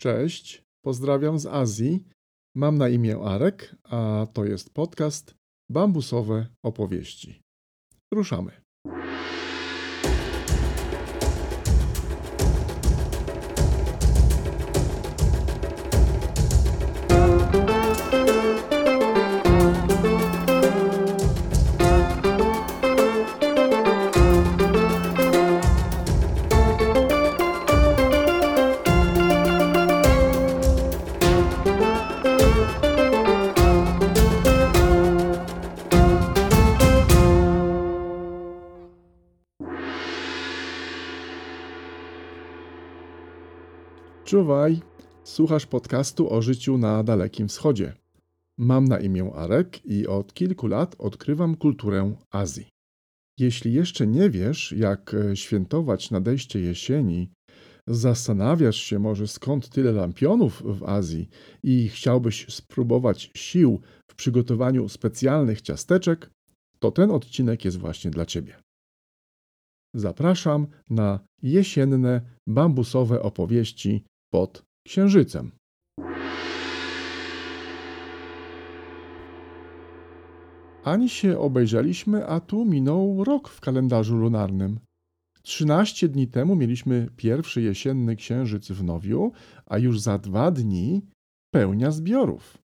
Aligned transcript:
Cześć, 0.00 0.62
pozdrawiam 0.84 1.38
z 1.38 1.46
Azji. 1.46 2.04
Mam 2.56 2.78
na 2.78 2.88
imię 2.88 3.16
Arek, 3.24 3.76
a 3.84 4.26
to 4.32 4.44
jest 4.44 4.74
podcast 4.74 5.34
Bambusowe 5.70 6.46
opowieści. 6.64 7.42
Ruszamy. 8.14 8.52
Czuwaj, 44.40 44.80
słuchasz 45.24 45.66
podcastu 45.66 46.32
o 46.32 46.42
życiu 46.42 46.78
na 46.78 47.04
Dalekim 47.04 47.48
Wschodzie. 47.48 47.92
Mam 48.58 48.84
na 48.84 49.00
imię 49.00 49.30
Arek 49.34 49.86
i 49.86 50.06
od 50.06 50.34
kilku 50.34 50.66
lat 50.66 50.96
odkrywam 50.98 51.56
kulturę 51.56 52.14
Azji. 52.30 52.68
Jeśli 53.38 53.72
jeszcze 53.72 54.06
nie 54.06 54.30
wiesz, 54.30 54.72
jak 54.72 55.14
e, 55.14 55.36
świętować 55.36 56.10
nadejście 56.10 56.60
jesieni, 56.60 57.30
zastanawiasz 57.86 58.76
się 58.76 58.98
może 58.98 59.28
skąd 59.28 59.68
tyle 59.68 59.92
lampionów 59.92 60.62
w 60.64 60.84
Azji 60.84 61.28
i 61.62 61.88
chciałbyś 61.88 62.46
spróbować 62.48 63.30
sił 63.36 63.80
w 64.10 64.14
przygotowaniu 64.14 64.88
specjalnych 64.88 65.60
ciasteczek, 65.62 66.30
to 66.78 66.90
ten 66.90 67.10
odcinek 67.10 67.64
jest 67.64 67.78
właśnie 67.78 68.10
dla 68.10 68.26
Ciebie. 68.26 68.56
Zapraszam 69.94 70.66
na 70.90 71.20
jesienne 71.42 72.20
bambusowe 72.46 73.22
opowieści 73.22 74.04
pod 74.30 74.62
księżycem. 74.86 75.50
Ani 80.84 81.08
się 81.08 81.38
obejrzeliśmy, 81.38 82.26
a 82.26 82.40
tu 82.40 82.64
minął 82.64 83.24
rok 83.24 83.48
w 83.48 83.60
kalendarzu 83.60 84.16
lunarnym. 84.16 84.80
Trzynaście 85.42 86.08
dni 86.08 86.28
temu 86.28 86.56
mieliśmy 86.56 87.08
pierwszy 87.16 87.62
jesienny 87.62 88.16
księżyc 88.16 88.70
w 88.70 88.84
Nowiu, 88.84 89.32
a 89.66 89.78
już 89.78 90.00
za 90.00 90.18
dwa 90.18 90.50
dni 90.50 91.02
pełnia 91.54 91.90
zbiorów. 91.90 92.58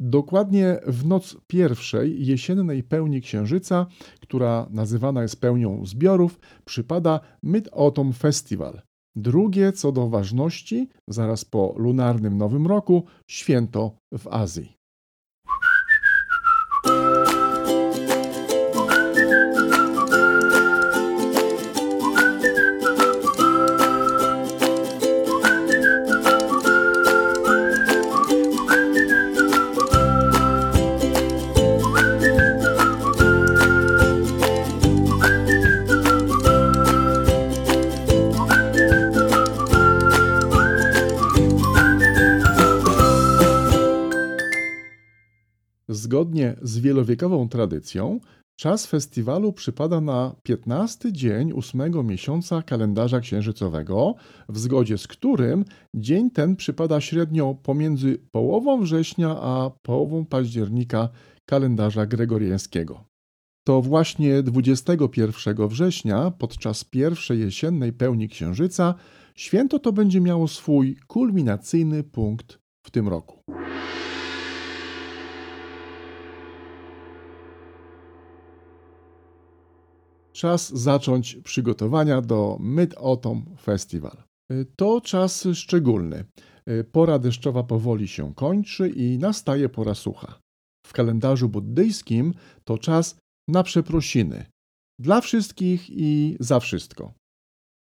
Dokładnie 0.00 0.80
w 0.86 1.06
noc 1.06 1.36
pierwszej 1.46 2.26
jesiennej 2.26 2.82
pełni 2.82 3.20
księżyca, 3.20 3.86
która 4.20 4.66
nazywana 4.70 5.22
jest 5.22 5.40
pełnią 5.40 5.86
zbiorów, 5.86 6.40
przypada 6.64 7.20
Mid-Autumn 7.44 8.12
Festival, 8.12 8.82
Drugie 9.18 9.72
co 9.72 9.92
do 9.92 10.08
ważności, 10.08 10.88
zaraz 11.08 11.44
po 11.44 11.74
lunarnym 11.76 12.38
Nowym 12.38 12.66
Roku, 12.66 13.04
święto 13.26 13.96
w 14.18 14.28
Azji. 14.28 14.77
Zgodnie 46.08 46.56
z 46.62 46.78
wielowiekową 46.78 47.48
tradycją, 47.48 48.20
czas 48.56 48.86
festiwalu 48.86 49.52
przypada 49.52 50.00
na 50.00 50.34
15 50.42 51.12
dzień 51.12 51.52
ósmego 51.52 52.02
miesiąca 52.02 52.62
kalendarza 52.62 53.20
księżycowego, 53.20 54.14
w 54.48 54.58
zgodzie 54.58 54.98
z 54.98 55.06
którym 55.06 55.64
dzień 55.94 56.30
ten 56.30 56.56
przypada 56.56 57.00
średnio 57.00 57.54
pomiędzy 57.62 58.18
połową 58.30 58.80
września 58.80 59.28
a 59.40 59.70
połową 59.82 60.26
października 60.26 61.08
kalendarza 61.46 62.06
gregoriańskiego. 62.06 63.04
To 63.66 63.82
właśnie 63.82 64.42
21 64.42 65.68
września, 65.68 66.30
podczas 66.30 66.84
pierwszej 66.84 67.40
jesiennej 67.40 67.92
pełni 67.92 68.28
księżyca, 68.28 68.94
święto 69.34 69.78
to 69.78 69.92
będzie 69.92 70.20
miało 70.20 70.48
swój 70.48 70.96
kulminacyjny 71.06 72.02
punkt 72.02 72.58
w 72.86 72.90
tym 72.90 73.08
roku. 73.08 73.38
Czas 80.38 80.72
zacząć 80.74 81.36
przygotowania 81.36 82.20
do 82.20 82.58
Mid-Autumn 82.60 83.42
Festival. 83.62 84.22
To 84.76 85.00
czas 85.00 85.48
szczególny. 85.54 86.24
Pora 86.92 87.18
deszczowa 87.18 87.62
powoli 87.62 88.08
się 88.08 88.34
kończy 88.34 88.88
i 88.88 89.18
nastaje 89.18 89.68
pora 89.68 89.94
sucha. 89.94 90.38
W 90.86 90.92
kalendarzu 90.92 91.48
buddyjskim 91.48 92.34
to 92.64 92.78
czas 92.78 93.18
na 93.48 93.62
przeprosiny. 93.62 94.46
Dla 95.00 95.20
wszystkich 95.20 95.90
i 95.90 96.36
za 96.40 96.60
wszystko. 96.60 97.12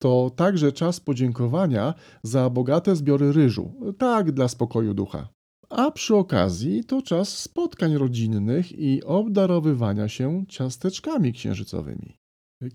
To 0.01 0.31
także 0.35 0.71
czas 0.71 0.99
podziękowania 0.99 1.93
za 2.23 2.49
bogate 2.49 2.95
zbiory 2.95 3.31
ryżu, 3.31 3.73
tak 3.97 4.31
dla 4.31 4.47
spokoju 4.47 4.93
ducha. 4.93 5.29
A 5.69 5.91
przy 5.91 6.15
okazji 6.15 6.83
to 6.83 7.01
czas 7.01 7.37
spotkań 7.37 7.97
rodzinnych 7.97 8.71
i 8.71 9.03
obdarowywania 9.03 10.07
się 10.07 10.45
ciasteczkami 10.49 11.33
księżycowymi. 11.33 12.22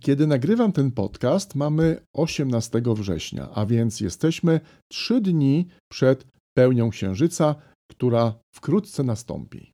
Kiedy 0.01 0.27
nagrywam 0.27 0.73
ten 0.73 0.91
podcast, 0.91 1.55
mamy 1.55 2.01
18 2.13 2.83
września, 2.87 3.49
a 3.55 3.67
więc 3.67 4.01
jesteśmy 4.01 4.61
trzy 4.89 5.21
dni 5.21 5.69
przed 5.89 6.27
pełnią 6.55 6.91
księżyca, 6.91 7.55
która 7.91 8.35
wkrótce 8.55 9.03
nastąpi. 9.03 9.73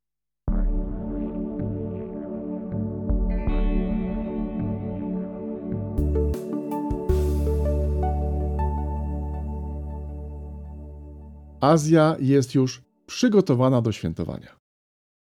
Azja 11.61 12.17
jest 12.21 12.55
już 12.55 12.83
przygotowana 13.07 13.83
do 13.83 13.93
świętowania. 13.93 14.64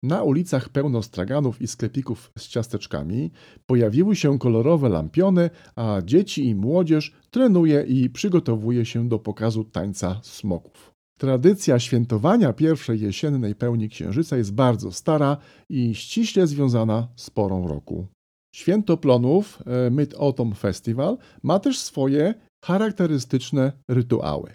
Na 0.03 0.23
ulicach 0.23 0.69
pełno 0.69 1.03
straganów 1.03 1.63
i 1.63 1.67
sklepików 1.67 2.33
z 2.39 2.49
ciasteczkami, 2.49 3.31
pojawiły 3.67 4.17
się 4.17 4.39
kolorowe 4.39 4.89
lampiony, 4.89 5.51
a 5.77 6.03
dzieci 6.05 6.47
i 6.47 6.55
młodzież 6.55 7.13
trenuje 7.31 7.83
i 7.83 8.11
przygotowuje 8.11 8.85
się 8.85 9.09
do 9.09 9.19
pokazu 9.19 9.65
tańca 9.65 10.21
smoków. 10.23 10.95
Tradycja 11.19 11.79
świętowania 11.79 12.53
pierwszej 12.53 13.01
jesiennej 13.01 13.55
pełni 13.55 13.89
księżyca 13.89 14.37
jest 14.37 14.55
bardzo 14.55 14.93
stara 14.93 15.37
i 15.69 15.95
ściśle 15.95 16.47
związana 16.47 17.09
z 17.17 17.31
porą 17.31 17.69
roku. 17.69 18.07
Święto 18.55 18.97
plonów 18.97 19.63
e, 19.67 19.91
Mid-Autumn 19.91 20.55
Festival 20.55 21.19
ma 21.43 21.59
też 21.59 21.79
swoje 21.79 22.35
charakterystyczne 22.65 23.73
rytuały. 23.89 24.55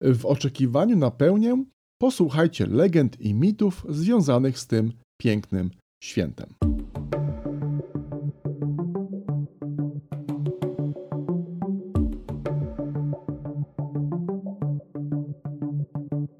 W 0.00 0.26
oczekiwaniu 0.26 0.96
na 0.96 1.10
pełnię 1.10 1.64
posłuchajcie 2.00 2.66
legend 2.66 3.20
i 3.20 3.34
mitów 3.34 3.86
związanych 3.88 4.58
z 4.58 4.66
tym 4.66 4.92
pięknym 5.20 5.70
świętem. 6.02 6.54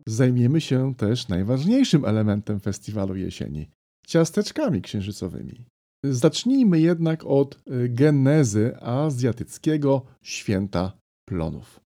Zajmiemy 0.09 0.61
się 0.61 0.95
też 0.95 1.29
najważniejszym 1.29 2.05
elementem 2.05 2.61
festiwalu 2.61 3.17
jesieni 3.17 3.71
ciasteczkami 4.07 4.83
księżycowymi. 4.83 5.67
Zacznijmy 6.05 6.81
jednak 6.81 7.25
od 7.27 7.63
genezy 7.89 8.77
azjatyckiego 8.81 10.03
święta 10.23 10.93
plonów. 11.29 11.81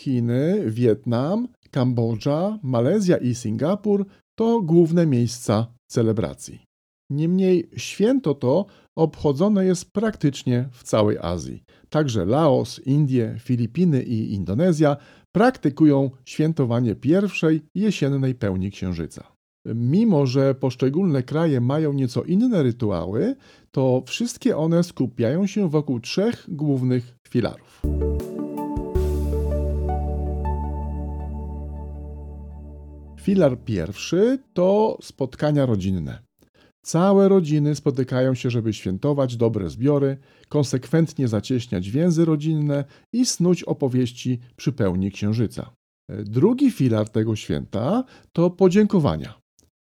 Chiny, 0.00 0.64
Wietnam, 0.66 1.48
Kambodża, 1.70 2.58
Malezja 2.62 3.16
i 3.16 3.34
Singapur 3.34 4.06
to 4.38 4.62
główne 4.62 5.06
miejsca 5.06 5.66
celebracji. 5.90 6.60
Niemniej 7.10 7.70
święto 7.76 8.34
to 8.34 8.66
obchodzone 8.96 9.64
jest 9.64 9.92
praktycznie 9.92 10.68
w 10.72 10.82
całej 10.82 11.18
Azji. 11.18 11.62
Także 11.88 12.24
Laos, 12.24 12.80
Indie, 12.86 13.36
Filipiny 13.38 14.02
i 14.02 14.34
Indonezja 14.34 14.96
praktykują 15.32 16.10
świętowanie 16.24 16.94
pierwszej 16.94 17.62
jesiennej 17.74 18.34
pełni 18.34 18.70
księżyca. 18.70 19.32
Mimo, 19.74 20.26
że 20.26 20.54
poszczególne 20.54 21.22
kraje 21.22 21.60
mają 21.60 21.92
nieco 21.92 22.22
inne 22.22 22.62
rytuały, 22.62 23.36
to 23.70 24.02
wszystkie 24.06 24.56
one 24.56 24.84
skupiają 24.84 25.46
się 25.46 25.68
wokół 25.68 26.00
trzech 26.00 26.46
głównych 26.48 27.16
filarów. 27.28 27.82
Filar 33.30 33.64
pierwszy 33.64 34.38
to 34.52 34.98
spotkania 35.02 35.66
rodzinne. 35.66 36.18
Całe 36.82 37.28
rodziny 37.28 37.74
spotykają 37.74 38.34
się, 38.34 38.50
żeby 38.50 38.72
świętować 38.72 39.36
dobre 39.36 39.70
zbiory, 39.70 40.16
konsekwentnie 40.48 41.28
zacieśniać 41.28 41.90
więzy 41.90 42.24
rodzinne 42.24 42.84
i 43.12 43.26
snuć 43.26 43.64
opowieści 43.64 44.38
przy 44.56 44.72
pełni 44.72 45.10
księżyca. 45.10 45.70
Drugi 46.08 46.70
filar 46.70 47.08
tego 47.08 47.36
święta 47.36 48.04
to 48.32 48.50
podziękowania. 48.50 49.34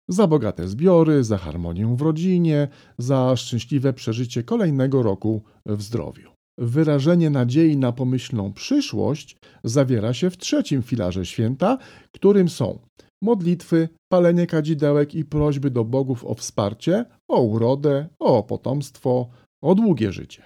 Za 0.07 0.27
bogate 0.27 0.67
zbiory, 0.67 1.23
za 1.23 1.37
harmonię 1.37 1.95
w 1.95 2.01
rodzinie, 2.01 2.67
za 2.97 3.35
szczęśliwe 3.35 3.93
przeżycie 3.93 4.43
kolejnego 4.43 5.03
roku 5.03 5.43
w 5.65 5.81
zdrowiu. 5.81 6.29
Wyrażenie 6.57 7.29
nadziei 7.29 7.77
na 7.77 7.91
pomyślną 7.91 8.53
przyszłość 8.53 9.37
zawiera 9.63 10.13
się 10.13 10.29
w 10.29 10.37
trzecim 10.37 10.81
filarze 10.81 11.25
święta, 11.25 11.77
którym 12.11 12.49
są 12.49 12.79
modlitwy, 13.21 13.89
palenie 14.11 14.47
kadzidełek 14.47 15.15
i 15.15 15.25
prośby 15.25 15.71
do 15.71 15.85
bogów 15.85 16.25
o 16.25 16.33
wsparcie, 16.33 17.05
o 17.27 17.41
urodę, 17.41 18.07
o 18.19 18.43
potomstwo, 18.43 19.29
o 19.61 19.75
długie 19.75 20.11
życie. 20.11 20.43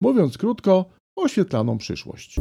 Mówiąc 0.00 0.38
krótko, 0.38 0.84
oświetlaną 1.16 1.78
przyszłość. 1.78 2.36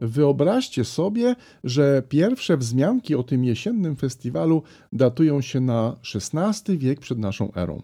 Wyobraźcie 0.00 0.84
sobie, 0.84 1.36
że 1.64 2.02
pierwsze 2.08 2.56
wzmianki 2.56 3.14
o 3.14 3.22
tym 3.22 3.44
jesiennym 3.44 3.96
festiwalu 3.96 4.62
datują 4.92 5.40
się 5.40 5.60
na 5.60 5.96
XVI 6.14 6.78
wiek 6.78 7.00
przed 7.00 7.18
naszą 7.18 7.52
erą. 7.54 7.82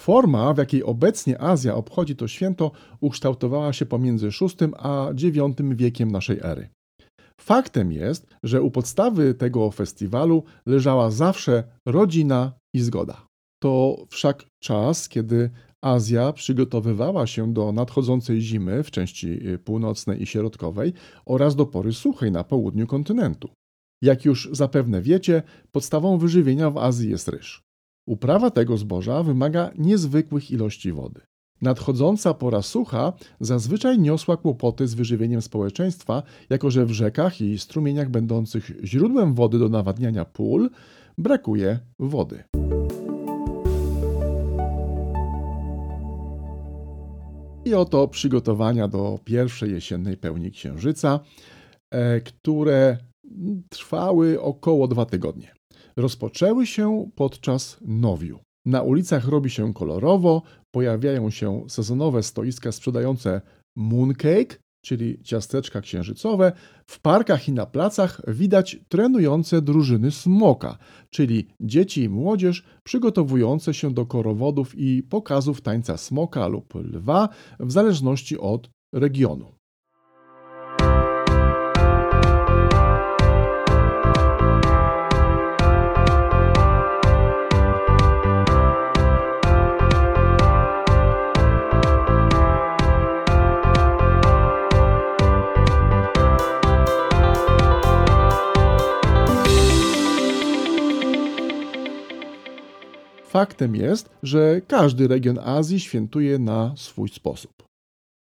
Forma, 0.00 0.54
w 0.54 0.58
jakiej 0.58 0.84
obecnie 0.84 1.40
Azja 1.40 1.74
obchodzi 1.74 2.16
to 2.16 2.28
święto, 2.28 2.70
ukształtowała 3.00 3.72
się 3.72 3.86
pomiędzy 3.86 4.28
VI 4.28 4.66
a 4.78 5.10
IX 5.10 5.56
wiekiem 5.76 6.12
naszej 6.12 6.38
ery. 6.42 6.68
Faktem 7.40 7.92
jest, 7.92 8.26
że 8.42 8.62
u 8.62 8.70
podstawy 8.70 9.34
tego 9.34 9.70
festiwalu 9.70 10.44
leżała 10.66 11.10
zawsze 11.10 11.64
rodzina 11.86 12.52
i 12.74 12.80
zgoda. 12.80 13.26
To 13.62 13.96
wszak 14.10 14.44
czas, 14.62 15.08
kiedy 15.08 15.50
Azja 15.84 16.32
przygotowywała 16.32 17.26
się 17.26 17.52
do 17.52 17.72
nadchodzącej 17.72 18.40
zimy 18.40 18.82
w 18.82 18.90
części 18.90 19.40
północnej 19.64 20.22
i 20.22 20.26
środkowej 20.26 20.92
oraz 21.26 21.56
do 21.56 21.66
pory 21.66 21.92
suchej 21.92 22.32
na 22.32 22.44
południu 22.44 22.86
kontynentu. 22.86 23.48
Jak 24.02 24.24
już 24.24 24.48
zapewne 24.52 25.02
wiecie, 25.02 25.42
podstawą 25.72 26.18
wyżywienia 26.18 26.70
w 26.70 26.78
Azji 26.78 27.10
jest 27.10 27.28
ryż. 27.28 27.69
Uprawa 28.10 28.50
tego 28.50 28.76
zboża 28.76 29.22
wymaga 29.22 29.70
niezwykłych 29.78 30.50
ilości 30.50 30.92
wody. 30.92 31.20
Nadchodząca 31.62 32.34
pora 32.34 32.62
sucha 32.62 33.12
zazwyczaj 33.40 33.98
niosła 33.98 34.36
kłopoty 34.36 34.86
z 34.86 34.94
wyżywieniem 34.94 35.42
społeczeństwa, 35.42 36.22
jako 36.50 36.70
że 36.70 36.86
w 36.86 36.90
rzekach 36.90 37.40
i 37.40 37.58
strumieniach 37.58 38.10
będących 38.10 38.70
źródłem 38.84 39.34
wody 39.34 39.58
do 39.58 39.68
nawadniania 39.68 40.24
pól 40.24 40.70
brakuje 41.18 41.78
wody. 41.98 42.44
I 47.64 47.74
oto 47.74 48.08
przygotowania 48.08 48.88
do 48.88 49.18
pierwszej 49.24 49.72
jesiennej 49.72 50.16
pełni 50.16 50.50
księżyca, 50.50 51.20
e, 51.90 52.20
które 52.20 52.98
trwały 53.68 54.40
około 54.40 54.88
dwa 54.88 55.06
tygodnie 55.06 55.59
rozpoczęły 56.00 56.66
się 56.66 57.10
podczas 57.14 57.78
nowiu. 57.80 58.38
Na 58.66 58.82
ulicach 58.82 59.28
robi 59.28 59.50
się 59.50 59.74
kolorowo, 59.74 60.42
pojawiają 60.70 61.30
się 61.30 61.64
sezonowe 61.68 62.22
stoiska 62.22 62.72
sprzedające 62.72 63.40
mooncake, 63.76 64.58
czyli 64.84 65.22
ciasteczka 65.22 65.80
księżycowe. 65.80 66.52
W 66.86 67.00
parkach 67.00 67.48
i 67.48 67.52
na 67.52 67.66
placach 67.66 68.20
widać 68.28 68.76
trenujące 68.88 69.62
drużyny 69.62 70.10
smoka, 70.10 70.78
czyli 71.10 71.48
dzieci 71.60 72.02
i 72.02 72.08
młodzież 72.08 72.64
przygotowujące 72.84 73.74
się 73.74 73.94
do 73.94 74.06
korowodów 74.06 74.78
i 74.78 75.02
pokazów 75.02 75.60
tańca 75.60 75.96
smoka 75.96 76.46
lub 76.46 76.74
lwa 76.74 77.28
w 77.60 77.72
zależności 77.72 78.38
od 78.38 78.70
regionu. 78.94 79.59
Faktem 103.30 103.76
jest, 103.76 104.10
że 104.22 104.60
każdy 104.66 105.08
region 105.08 105.38
Azji 105.38 105.80
świętuje 105.80 106.38
na 106.38 106.74
swój 106.76 107.08
sposób. 107.08 107.52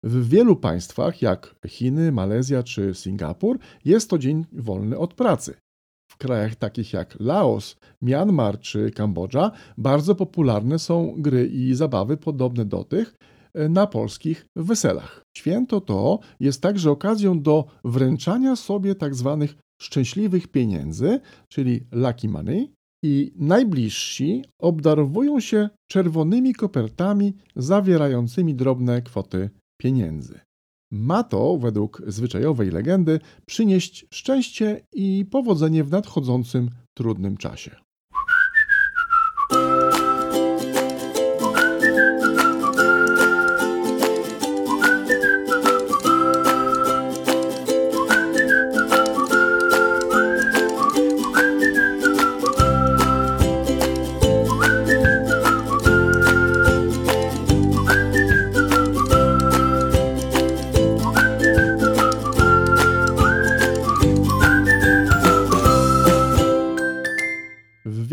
W 0.04 0.30
wielu 0.30 0.56
państwach, 0.56 1.22
jak 1.22 1.56
Chiny, 1.68 2.12
Malezja 2.12 2.64
czy 2.64 2.94
Singapur, 2.94 3.60
jest 3.86 4.10
to 4.10 4.18
dzień 4.18 4.46
wolny 4.52 4.98
od 4.98 5.14
pracy. 5.14 5.54
W 6.12 6.18
krajach 6.18 6.56
takich 6.56 6.94
jak 6.94 7.16
Laos, 7.20 7.76
Myanmar 8.02 8.60
czy 8.60 8.92
Kambodża 8.92 9.52
bardzo 9.78 10.16
popularne 10.16 10.80
są 10.80 11.16
gry 11.18 11.48
i 11.48 11.76
zabawy 11.76 12.18
podobne 12.18 12.66
do 12.66 12.84
tych 12.84 13.16
e, 13.54 13.70
na 13.70 13.88
polskich 13.88 14.46
weselach. 14.56 15.22
Święto 15.38 15.82
to 15.82 16.20
jest 16.40 16.62
także 16.62 16.92
okazją 16.92 17.42
do 17.42 17.66
wręczania 17.86 18.56
sobie 18.56 18.96
tzw. 18.96 19.38
Tak 19.48 19.58
szczęśliwych 19.82 20.48
pieniędzy, 20.48 21.20
czyli 21.50 21.88
lucky 21.92 22.30
money, 22.30 22.79
i 23.04 23.32
najbliżsi 23.36 24.44
obdarowują 24.60 25.40
się 25.40 25.70
czerwonymi 25.88 26.54
kopertami 26.54 27.34
zawierającymi 27.56 28.56
drobne 28.56 29.02
kwoty 29.02 29.50
pieniędzy. 29.82 30.40
Ma 30.92 31.24
to, 31.24 31.58
według 31.58 32.02
zwyczajowej 32.08 32.70
legendy, 32.70 33.20
przynieść 33.46 34.06
szczęście 34.14 34.82
i 34.94 35.26
powodzenie 35.32 35.84
w 35.84 35.92
nadchodzącym 35.92 36.70
trudnym 36.98 37.38
czasie. 37.38 37.76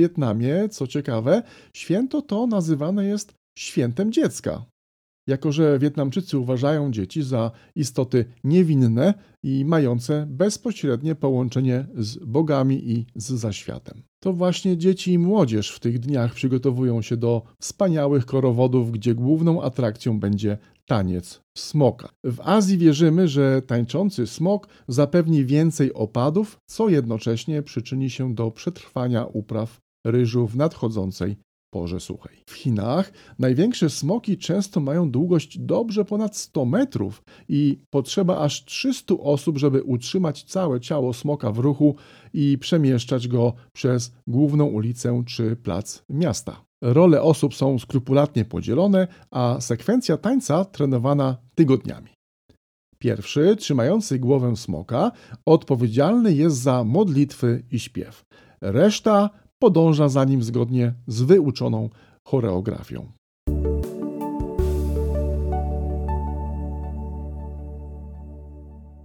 Wietnamie, 0.07 0.69
co 0.69 0.87
ciekawe, 0.87 1.43
święto 1.73 2.23
to 2.23 2.47
nazywane 2.47 3.05
jest 3.07 3.35
świętem 3.59 4.13
dziecka. 4.13 4.65
Jako, 5.29 5.53
że 5.53 5.79
Wietnamczycy 5.79 6.39
uważają 6.39 6.91
dzieci 6.91 7.23
za 7.23 7.51
istoty 7.77 8.25
niewinne 8.45 9.15
i 9.43 9.65
mające 9.65 10.27
bezpośrednie 10.31 11.15
połączenie 11.15 11.87
z 11.95 12.19
bogami 12.19 12.91
i 12.91 13.07
z 13.15 13.33
zaświatem. 13.33 14.03
To 14.23 14.33
właśnie 14.33 14.77
dzieci 14.77 15.13
i 15.13 15.19
młodzież 15.19 15.71
w 15.71 15.81
tych 15.81 15.99
dniach 15.99 16.35
przygotowują 16.35 17.03
się 17.03 17.17
do 17.17 17.43
wspaniałych 17.61 18.27
korowodów, 18.27 18.93
gdzie 18.93 19.15
główną 19.15 19.63
atrakcją 19.63 20.21
będzie 20.21 20.59
taniec 20.89 21.41
smoka. 21.59 22.09
W 22.25 22.41
Azji 22.41 22.79
wierzymy, 22.79 23.29
że 23.29 23.63
tańczący 23.63 24.27
smok 24.27 24.69
zapewni 24.89 25.45
więcej 25.45 25.95
opadów, 25.95 26.57
co 26.67 26.89
jednocześnie 26.89 27.63
przyczyni 27.63 28.11
się 28.11 28.35
do 28.35 28.51
przetrwania 28.51 29.25
upraw 29.25 29.81
ryżu 30.11 30.47
w 30.47 30.57
nadchodzącej 30.57 31.37
porze 31.71 32.01
suchej. 32.01 32.43
W 32.49 32.53
Chinach 32.53 33.13
największe 33.39 33.91
smoki 33.91 34.39
często 34.39 34.81
mają 34.81 35.11
długość 35.11 35.59
dobrze 35.59 36.05
ponad 36.05 36.37
100 36.37 36.65
metrów 36.65 37.23
i 37.49 37.79
potrzeba 37.91 38.39
aż 38.39 38.65
300 38.65 39.15
osób, 39.15 39.59
żeby 39.59 39.83
utrzymać 39.83 40.43
całe 40.43 40.81
ciało 40.81 41.13
smoka 41.13 41.53
w 41.53 41.59
ruchu 41.59 41.97
i 42.33 42.59
przemieszczać 42.59 43.29
go 43.29 43.53
przez 43.73 44.13
główną 44.27 44.65
ulicę 44.65 45.23
czy 45.27 45.57
plac 45.57 46.05
miasta. 46.11 46.65
Role 46.83 47.23
osób 47.23 47.55
są 47.55 47.79
skrupulatnie 47.79 48.45
podzielone, 48.45 49.09
a 49.31 49.61
sekwencja 49.61 50.17
tańca 50.17 50.65
trenowana 50.65 51.37
tygodniami. 51.55 52.11
Pierwszy, 52.99 53.57
trzymający 53.57 54.19
głowę 54.19 54.57
smoka, 54.57 55.13
odpowiedzialny 55.47 56.35
jest 56.35 56.57
za 56.57 56.85
modlitwy 56.85 57.63
i 57.71 57.79
śpiew. 57.79 58.25
Reszta 58.61 59.31
podąża 59.59 60.09
za 60.09 60.25
nim 60.25 60.43
zgodnie 60.43 60.95
z 61.07 61.23
wyuczoną 61.23 61.91
choreografią. 62.25 63.07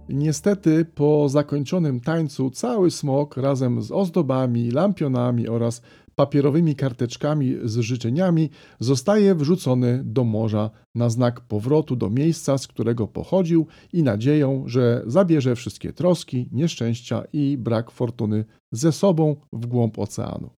Niestety, 0.08 0.84
po 0.84 1.28
zakończonym 1.28 2.00
tańcu, 2.00 2.50
cały 2.50 2.90
smok 2.90 3.36
razem 3.36 3.82
z 3.82 3.92
ozdobami, 3.92 4.70
lampionami 4.70 5.48
oraz 5.48 5.82
papierowymi 6.14 6.76
karteczkami 6.76 7.56
z 7.64 7.78
życzeniami 7.78 8.50
zostaje 8.80 9.34
wrzucony 9.34 10.02
do 10.04 10.24
morza 10.24 10.70
na 10.94 11.10
znak 11.10 11.40
powrotu 11.40 11.96
do 11.96 12.10
miejsca, 12.10 12.58
z 12.58 12.66
którego 12.66 13.08
pochodził 13.08 13.66
i 13.92 14.02
nadzieją, 14.02 14.64
że 14.66 15.02
zabierze 15.06 15.56
wszystkie 15.56 15.92
troski, 15.92 16.48
nieszczęścia 16.52 17.24
i 17.32 17.58
brak 17.58 17.90
fortuny 17.90 18.44
ze 18.72 18.92
sobą 18.92 19.36
w 19.52 19.66
głąb 19.66 19.98
oceanu. 19.98 20.50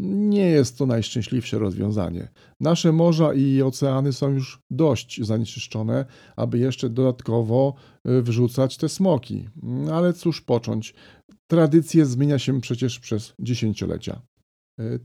Nie 0.00 0.46
jest 0.46 0.78
to 0.78 0.86
najszczęśliwsze 0.86 1.58
rozwiązanie. 1.58 2.28
Nasze 2.60 2.92
morza 2.92 3.34
i 3.34 3.62
oceany 3.62 4.12
są 4.12 4.28
już 4.28 4.62
dość 4.70 5.24
zanieczyszczone, 5.24 6.04
aby 6.36 6.58
jeszcze 6.58 6.90
dodatkowo 6.90 7.74
y, 8.08 8.22
wrzucać 8.22 8.76
te 8.76 8.88
smoki. 8.88 9.48
Ale 9.92 10.12
cóż 10.12 10.40
począć? 10.40 10.94
Tradycje 11.46 12.06
zmienia 12.06 12.38
się 12.38 12.60
przecież 12.60 12.98
przez 12.98 13.34
dziesięciolecia. 13.38 14.20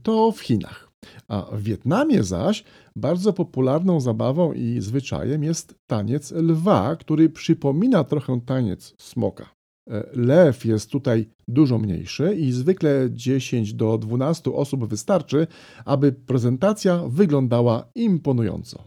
To 0.02 0.32
w 0.32 0.40
Chinach. 0.40 0.90
A 1.28 1.42
w 1.52 1.62
Wietnamie 1.62 2.22
zaś 2.22 2.64
bardzo 2.96 3.32
popularną 3.32 4.00
zabawą 4.00 4.52
i 4.52 4.80
zwyczajem 4.80 5.44
jest 5.44 5.74
taniec 5.86 6.32
lwa, 6.32 6.96
który 6.96 7.28
przypomina 7.28 8.04
trochę 8.04 8.40
taniec 8.40 8.94
smoka. 8.98 9.54
E, 9.90 10.04
lew 10.14 10.64
jest 10.64 10.90
tutaj 10.90 11.28
dużo 11.48 11.78
mniejszy 11.78 12.34
i 12.34 12.52
zwykle 12.52 13.08
10 13.10 13.74
do 13.74 13.98
12 13.98 14.52
osób 14.52 14.86
wystarczy, 14.86 15.46
aby 15.84 16.12
prezentacja 16.12 17.02
wyglądała 17.08 17.88
imponująco. 17.94 18.84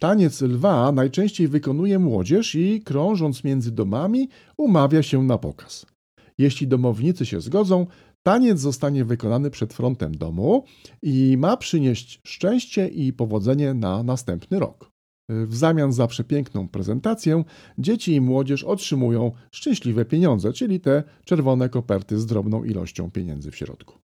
Taniec 0.00 0.42
lwa 0.42 0.92
najczęściej 0.92 1.48
wykonuje 1.48 1.98
młodzież 1.98 2.54
i 2.54 2.82
krążąc 2.82 3.44
między 3.44 3.72
domami 3.72 4.28
umawia 4.56 5.02
się 5.02 5.22
na 5.22 5.38
pokaz. 5.38 5.86
Jeśli 6.38 6.66
domownicy 6.66 7.26
się 7.26 7.40
zgodzą, 7.40 7.86
taniec 8.22 8.60
zostanie 8.60 9.04
wykonany 9.04 9.50
przed 9.50 9.74
frontem 9.74 10.14
domu 10.14 10.64
i 11.02 11.36
ma 11.38 11.56
przynieść 11.56 12.20
szczęście 12.24 12.88
i 12.88 13.12
powodzenie 13.12 13.74
na 13.74 14.02
następny 14.02 14.58
rok. 14.58 14.90
W 15.28 15.56
zamian 15.56 15.92
za 15.92 16.06
przepiękną 16.06 16.68
prezentację 16.68 17.44
dzieci 17.78 18.14
i 18.14 18.20
młodzież 18.20 18.64
otrzymują 18.64 19.32
szczęśliwe 19.52 20.04
pieniądze, 20.04 20.52
czyli 20.52 20.80
te 20.80 21.02
czerwone 21.24 21.68
koperty 21.68 22.18
z 22.18 22.26
drobną 22.26 22.64
ilością 22.64 23.10
pieniędzy 23.10 23.50
w 23.50 23.56
środku. 23.56 23.98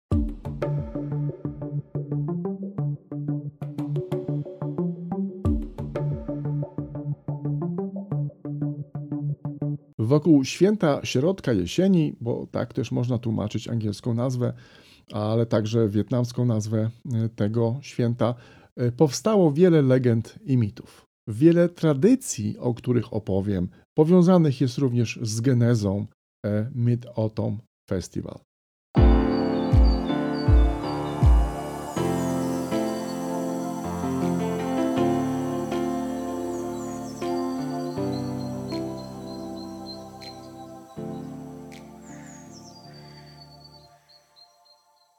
Wokół 10.07 10.45
święta 10.45 11.01
środka 11.05 11.53
jesieni, 11.53 12.17
bo 12.21 12.47
tak 12.51 12.75
też 12.75 12.93
można 12.93 13.19
tłumaczyć 13.19 13.69
angielską 13.69 14.15
nazwę, 14.15 14.53
ale 15.13 15.47
także 15.47 15.89
wietnamską 15.89 16.45
nazwę 16.45 16.91
tego 17.37 17.79
święta, 17.81 18.35
powstało 18.97 19.53
wiele 19.53 19.83
legend 19.83 20.39
i 20.45 20.57
mitów. 20.57 21.07
Wiele 21.29 21.69
tradycji, 21.69 22.59
o 22.59 22.75
których 22.75 23.13
opowiem, 23.13 23.69
powiązanych 23.97 24.61
jest 24.61 24.79
również 24.79 25.19
z 25.23 25.41
genezą 25.41 26.07
e, 26.47 26.71
Mid-Autumn 26.75 27.57
Festival. 27.89 28.46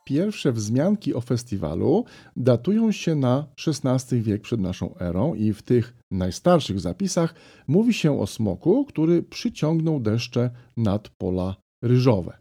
Pierwsze 0.07 0.51
wzmianki 0.51 1.13
o 1.13 1.21
festiwalu 1.21 2.05
datują 2.35 2.91
się 2.91 3.15
na 3.15 3.45
XVI 3.67 4.21
wiek 4.21 4.41
przed 4.41 4.59
naszą 4.59 4.97
erą 4.99 5.35
i 5.35 5.53
w 5.53 5.61
tych 5.61 5.93
najstarszych 6.11 6.79
zapisach 6.79 7.35
mówi 7.67 7.93
się 7.93 8.19
o 8.19 8.27
smoku, 8.27 8.85
który 8.85 9.23
przyciągnął 9.23 9.99
deszcze 9.99 10.49
nad 10.77 11.09
pola 11.09 11.55
ryżowe. 11.83 12.37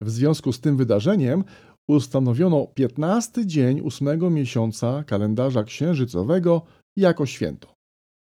W 0.00 0.10
związku 0.10 0.52
z 0.52 0.60
tym 0.60 0.76
wydarzeniem 0.76 1.44
ustanowiono 1.88 2.66
15 2.66 3.46
dzień 3.46 3.80
ósmego 3.80 4.30
miesiąca 4.30 5.04
kalendarza 5.04 5.64
księżycowego 5.64 6.62
jako 6.96 7.26
święto. 7.26 7.74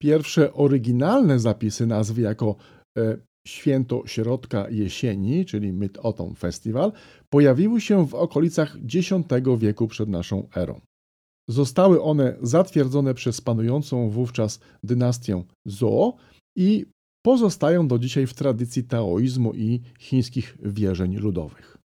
Pierwsze 0.03 0.53
oryginalne 0.53 1.39
zapisy 1.39 1.87
nazwy 1.87 2.23
jako 2.23 2.57
e, 2.99 3.17
święto 3.47 4.03
środka 4.07 4.71
jesieni, 4.71 5.45
czyli 5.45 5.73
Mid-Autumn 5.73 6.35
Festival, 6.35 6.93
pojawiły 7.31 7.81
się 7.81 8.07
w 8.07 8.15
okolicach 8.15 8.77
X 8.95 9.11
wieku 9.59 9.89
przed 9.89 10.09
naszą 10.09 10.49
erą. 10.57 10.81
Zostały 11.49 12.03
one 12.03 12.37
zatwierdzone 12.43 13.15
przez 13.15 13.41
panującą 13.41 14.11
wówczas 14.11 14.61
dynastię 14.83 15.45
Zhou 15.67 16.17
i 16.57 16.87
pozostają 17.25 17.89
do 17.89 17.99
dzisiaj 17.99 18.27
w 18.27 18.35
tradycji 18.35 18.85
taoizmu 18.85 19.55
i 19.55 19.81
chińskich 19.99 20.59
wierzeń 20.63 21.17
ludowych. 21.17 21.79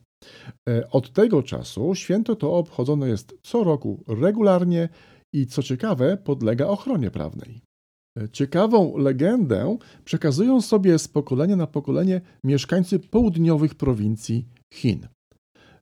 E, 0.69 0.89
od 0.89 1.13
tego 1.13 1.43
czasu 1.43 1.95
święto 1.95 2.35
to 2.35 2.53
obchodzone 2.53 3.07
jest 3.07 3.33
co 3.43 3.63
roku 3.63 4.03
regularnie 4.07 4.89
i 5.33 5.47
co 5.47 5.63
ciekawe 5.63 6.17
podlega 6.17 6.67
ochronie 6.67 7.11
prawnej. 7.11 7.61
E, 8.19 8.29
ciekawą 8.29 8.97
legendę 8.97 9.77
przekazują 10.05 10.61
sobie 10.61 10.99
z 10.99 11.07
pokolenia 11.07 11.55
na 11.55 11.67
pokolenie 11.67 12.21
mieszkańcy 12.43 12.99
południowych 12.99 13.75
prowincji 13.75 14.45
Chin. 14.73 15.07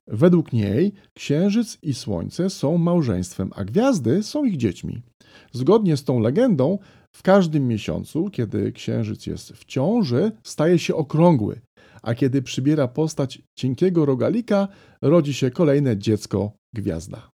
Według 0.08 0.52
niej 0.52 0.92
księżyc 1.14 1.78
i 1.82 1.94
słońce 1.94 2.50
są 2.50 2.78
małżeństwem, 2.78 3.50
a 3.54 3.64
gwiazdy 3.64 4.22
są 4.22 4.44
ich 4.44 4.56
dziećmi. 4.56 5.02
Zgodnie 5.52 5.96
z 5.96 6.04
tą 6.04 6.20
legendą, 6.20 6.78
w 7.12 7.22
każdym 7.22 7.68
miesiącu, 7.68 8.30
kiedy 8.30 8.72
księżyc 8.72 9.26
jest 9.26 9.52
w 9.52 9.64
ciąży, 9.64 10.32
staje 10.42 10.78
się 10.78 10.94
okrągły, 10.94 11.60
a 12.02 12.14
kiedy 12.14 12.42
przybiera 12.42 12.88
postać 12.88 13.42
cienkiego 13.54 14.06
rogalika, 14.06 14.68
rodzi 15.02 15.34
się 15.34 15.50
kolejne 15.50 15.98
dziecko 15.98 16.52
gwiazda. 16.74 17.35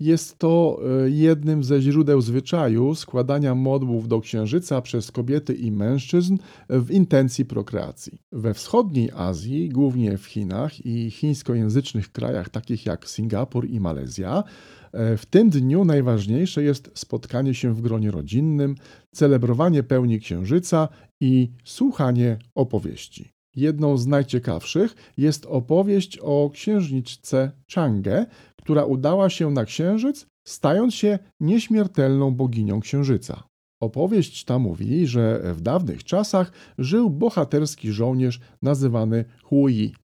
Jest 0.00 0.38
to 0.38 0.80
e, 1.04 1.10
jednym 1.10 1.64
ze 1.64 1.82
źródeł 1.82 2.20
zwyczaju 2.20 2.94
składania 2.94 3.54
modłów 3.54 4.08
do 4.08 4.20
księżyca 4.20 4.82
przez 4.82 5.10
kobiety 5.10 5.54
i 5.54 5.72
mężczyzn 5.72 6.36
w 6.68 6.90
intencji 6.90 7.44
prokreacji. 7.44 8.18
We 8.32 8.54
wschodniej 8.54 9.10
Azji, 9.14 9.68
głównie 9.68 10.18
w 10.18 10.24
Chinach 10.24 10.86
i 10.86 11.10
chińskojęzycznych 11.10 12.12
krajach 12.12 12.48
takich 12.48 12.86
jak 12.86 13.08
Singapur 13.08 13.68
i 13.68 13.80
Malezja, 13.80 14.44
e, 14.92 15.16
w 15.16 15.26
tym 15.26 15.50
dniu 15.50 15.84
najważniejsze 15.84 16.62
jest 16.62 16.90
spotkanie 16.94 17.54
się 17.54 17.74
w 17.74 17.80
gronie 17.80 18.10
rodzinnym, 18.10 18.74
celebrowanie 19.12 19.82
pełni 19.82 20.20
księżyca 20.20 20.88
i 21.20 21.50
słuchanie 21.64 22.38
opowieści. 22.54 23.36
Jedną 23.56 23.96
z 23.96 24.06
najciekawszych 24.06 24.94
jest 25.16 25.46
opowieść 25.46 26.18
o 26.18 26.50
księżniczce 26.52 27.50
Chang'e, 27.72 28.26
która 28.66 28.84
udała 28.84 29.30
się 29.30 29.50
na 29.50 29.64
księżyc, 29.64 30.26
stając 30.46 30.94
się 30.94 31.18
nieśmiertelną 31.40 32.34
boginią 32.34 32.80
księżyca. 32.80 33.42
Opowieść 33.82 34.44
ta 34.44 34.58
mówi, 34.58 35.06
że 35.06 35.54
w 35.54 35.60
dawnych 35.60 36.04
czasach 36.04 36.52
żył 36.78 37.10
bohaterski 37.10 37.92
żołnierz 37.92 38.40
nazywany 38.62 39.24
Hui, 39.42 39.94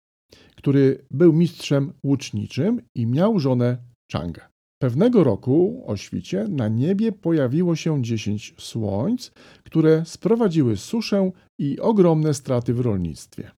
który 0.56 1.04
był 1.10 1.32
mistrzem 1.32 1.92
łuczniczym 2.04 2.82
i 2.94 3.06
miał 3.06 3.38
żonę 3.38 3.78
Changę. 4.12 4.40
Pewnego 4.82 5.24
roku 5.24 5.84
o 5.86 5.96
świcie 5.96 6.46
na 6.48 6.68
niebie 6.68 7.12
pojawiło 7.12 7.76
się 7.76 8.02
dziesięć 8.02 8.54
słońc, 8.58 9.32
które 9.64 10.04
sprowadziły 10.06 10.76
suszę 10.76 11.30
i 11.58 11.80
ogromne 11.80 12.34
straty 12.34 12.74
w 12.74 12.80
rolnictwie. 12.80 13.50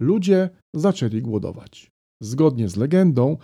Ludzie 0.00 0.50
zaczęli 0.74 1.22
głodować. 1.22 1.90
Zgodnie 2.22 2.68
z 2.68 2.76
legendą, 2.76 3.36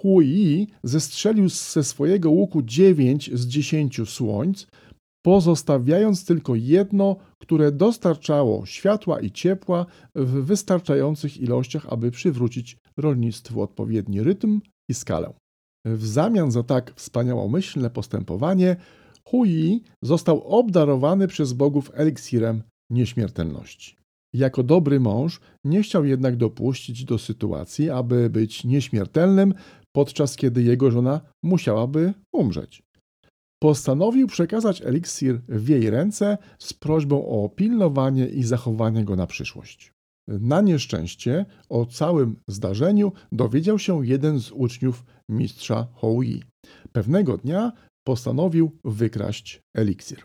Hui 0.00 0.66
zestrzelił 0.82 1.48
ze 1.48 1.84
swojego 1.84 2.30
łuku 2.30 2.62
dziewięć 2.62 3.30
z 3.34 3.46
dziesięciu 3.46 4.06
słońc, 4.06 4.66
pozostawiając 5.22 6.24
tylko 6.24 6.54
jedno, 6.54 7.16
które 7.38 7.72
dostarczało 7.72 8.66
światła 8.66 9.20
i 9.20 9.30
ciepła 9.30 9.86
w 10.14 10.44
wystarczających 10.44 11.40
ilościach, 11.40 11.86
aby 11.90 12.10
przywrócić 12.10 12.76
rolnictwu 12.96 13.62
odpowiedni 13.62 14.22
rytm 14.22 14.60
i 14.88 14.94
skalę. 14.94 15.32
W 15.86 16.06
zamian 16.06 16.50
za 16.50 16.62
tak 16.62 16.92
wspaniałomyślne 16.96 17.90
postępowanie, 17.90 18.76
Hui 19.24 19.82
został 20.02 20.42
obdarowany 20.42 21.28
przez 21.28 21.52
bogów 21.52 21.90
eliksirem 21.94 22.62
nieśmiertelności. 22.90 23.96
Jako 24.34 24.62
dobry 24.62 25.00
mąż 25.00 25.40
nie 25.64 25.82
chciał 25.82 26.04
jednak 26.04 26.36
dopuścić 26.36 27.04
do 27.04 27.18
sytuacji, 27.18 27.90
aby 27.90 28.30
być 28.30 28.64
nieśmiertelnym, 28.64 29.54
podczas 29.92 30.36
kiedy 30.36 30.62
jego 30.62 30.90
żona 30.90 31.20
musiałaby 31.42 32.14
umrzeć. 32.32 32.82
Postanowił 33.62 34.26
przekazać 34.26 34.82
eliksir 34.82 35.40
w 35.48 35.68
jej 35.68 35.90
ręce 35.90 36.38
z 36.58 36.72
prośbą 36.72 37.28
o 37.28 37.48
pilnowanie 37.48 38.26
i 38.26 38.42
zachowanie 38.42 39.04
go 39.04 39.16
na 39.16 39.26
przyszłość. 39.26 39.92
Na 40.28 40.60
nieszczęście 40.60 41.46
o 41.68 41.86
całym 41.86 42.36
zdarzeniu 42.48 43.12
dowiedział 43.32 43.78
się 43.78 44.06
jeden 44.06 44.40
z 44.40 44.52
uczniów 44.52 45.04
mistrza 45.28 45.86
Houi. 45.94 46.42
Pewnego 46.92 47.36
dnia 47.36 47.72
postanowił 48.06 48.70
wykraść 48.84 49.60
eliksir. 49.74 50.18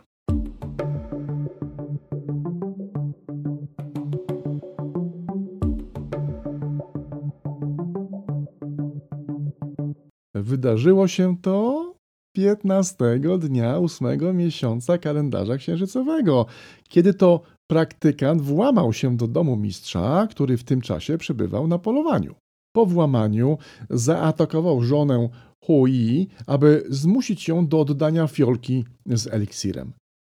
Wydarzyło 10.44 11.08
się 11.08 11.38
to 11.42 11.94
15 12.36 12.96
dnia 13.40 13.80
ósmego 13.80 14.34
miesiąca 14.34 14.98
kalendarza 14.98 15.58
księżycowego, 15.58 16.46
kiedy 16.90 17.14
to 17.14 17.42
praktykant 17.68 18.42
włamał 18.42 18.94
się 18.94 19.18
do 19.18 19.28
domu 19.28 19.56
mistrza, 19.56 20.28
który 20.32 20.58
w 20.58 20.64
tym 20.64 20.82
czasie 20.82 21.18
przebywał 21.18 21.68
na 21.68 21.80
polowaniu. 21.80 22.36
Po 22.76 22.86
włamaniu 22.86 23.58
zaatakował 23.90 24.82
żonę 24.82 25.30
Hui, 25.66 26.28
aby 26.48 26.84
zmusić 26.90 27.48
ją 27.48 27.68
do 27.68 27.80
oddania 27.80 28.28
fiolki 28.28 28.86
z 29.06 29.28
eliksirem. 29.28 29.94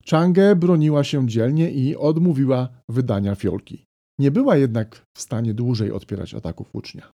Chang'e 0.07 0.55
broniła 0.55 1.03
się 1.03 1.27
dzielnie 1.27 1.71
i 1.71 1.95
odmówiła 1.95 2.69
wydania 2.89 3.35
fiolki. 3.35 3.85
Nie 4.19 4.31
była 4.31 4.57
jednak 4.57 5.05
w 5.17 5.21
stanie 5.21 5.53
dłużej 5.53 5.91
odpierać 5.91 6.33
ataków 6.33 6.69
ucznia. 6.73 7.11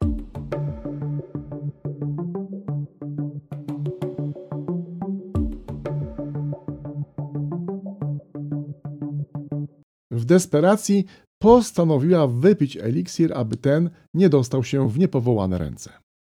W 10.11 10.25
desperacji 10.25 11.05
postanowiła 11.41 12.27
wypić 12.27 12.77
eliksir, 12.77 13.33
aby 13.33 13.57
ten 13.57 13.89
nie 14.13 14.29
dostał 14.29 14.63
się 14.63 14.89
w 14.89 14.99
niepowołane 14.99 15.57
ręce. 15.57 15.89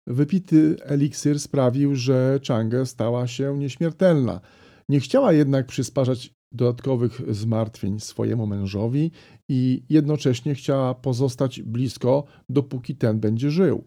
Wypity 0.06 0.76
eliksir 0.82 1.40
sprawił, 1.40 1.94
że 1.94 2.38
Chang'e 2.42 2.86
stała 2.86 3.26
się 3.26 3.58
nieśmiertelna. 3.58 4.40
Nie 4.88 5.00
chciała 5.00 5.32
jednak 5.32 5.66
przysparzać 5.66 6.32
dodatkowych 6.52 7.34
zmartwień 7.34 8.00
swojemu 8.00 8.46
mężowi 8.46 9.10
i 9.48 9.82
jednocześnie 9.88 10.54
chciała 10.54 10.94
pozostać 10.94 11.62
blisko, 11.62 12.24
dopóki 12.48 12.96
ten 12.96 13.20
będzie 13.20 13.50
żył. 13.50 13.84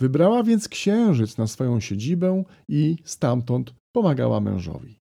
Wybrała 0.00 0.42
więc 0.42 0.68
księżyc 0.68 1.38
na 1.38 1.46
swoją 1.46 1.80
siedzibę 1.80 2.44
i 2.68 2.96
stamtąd 3.04 3.74
pomagała 3.92 4.40
mężowi. 4.40 4.98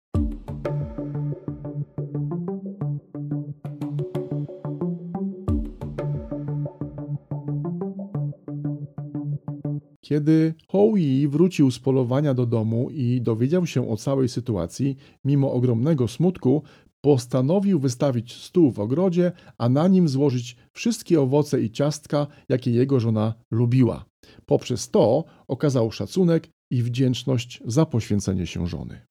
Kiedy 10.10 10.54
Houi 10.68 11.28
wrócił 11.28 11.72
z 11.72 11.80
polowania 11.80 12.34
do 12.34 12.46
domu 12.46 12.90
i 12.92 13.22
dowiedział 13.22 13.66
się 13.66 13.90
o 13.90 13.98
całej 13.98 14.30
sytuacji, 14.30 14.98
mimo 15.26 15.52
ogromnego 15.54 16.08
smutku, 16.08 16.64
postanowił 17.02 17.80
wystawić 17.80 18.34
stół 18.34 18.72
w 18.72 18.80
ogrodzie, 18.80 19.32
a 19.58 19.70
na 19.70 19.88
nim 19.88 20.08
złożyć 20.08 20.56
wszystkie 20.74 21.22
owoce 21.22 21.62
i 21.62 21.72
ciastka, 21.72 22.28
jakie 22.50 22.72
jego 22.72 23.00
żona 23.00 23.34
lubiła. 23.52 24.06
Poprzez 24.46 24.90
to 24.90 25.24
okazał 25.48 25.92
szacunek 25.92 26.50
i 26.72 26.84
wdzięczność 26.84 27.62
za 27.66 27.86
poświęcenie 27.86 28.48
się 28.48 28.68
żony. 28.68 29.02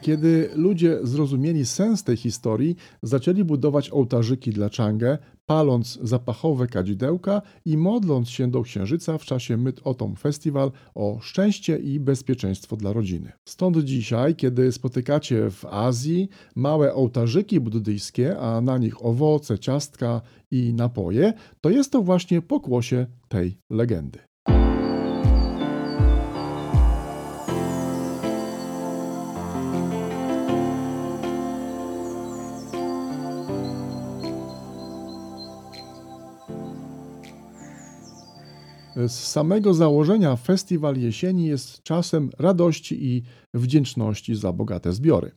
Kiedy 0.00 0.50
ludzie 0.54 0.98
zrozumieli 1.02 1.66
sens 1.66 2.04
tej 2.04 2.16
historii, 2.16 2.76
zaczęli 3.02 3.44
budować 3.44 3.90
ołtarzyki 3.90 4.50
dla 4.50 4.68
Chang'e, 4.68 5.18
paląc 5.46 5.98
zapachowe 6.02 6.66
kadzidełka 6.66 7.42
i 7.64 7.76
modląc 7.76 8.28
się 8.28 8.50
do 8.50 8.62
księżyca 8.62 9.18
w 9.18 9.24
czasie 9.24 9.56
Mid-Autumn 9.56 10.16
Festival 10.16 10.72
o 10.94 11.18
szczęście 11.22 11.78
i 11.78 12.00
bezpieczeństwo 12.00 12.76
dla 12.76 12.92
rodziny. 12.92 13.32
Stąd 13.48 13.78
dzisiaj, 13.78 14.36
kiedy 14.36 14.72
spotykacie 14.72 15.50
w 15.50 15.64
Azji 15.64 16.28
małe 16.56 16.94
ołtarzyki 16.94 17.60
buddyjskie, 17.60 18.38
a 18.38 18.60
na 18.60 18.78
nich 18.78 19.04
owoce, 19.04 19.58
ciastka 19.58 20.20
i 20.50 20.74
napoje, 20.74 21.32
to 21.60 21.70
jest 21.70 21.92
to 21.92 22.02
właśnie 22.02 22.42
pokłosie 22.42 23.06
tej 23.28 23.58
legendy. 23.70 24.29
Z 39.08 39.12
samego 39.12 39.74
założenia 39.74 40.36
festiwal 40.36 40.96
jesieni 40.96 41.46
jest 41.46 41.82
czasem 41.82 42.30
radości 42.38 43.06
i 43.06 43.22
wdzięczności 43.54 44.34
za 44.34 44.52
bogate 44.52 44.92
zbiory. 44.92 45.32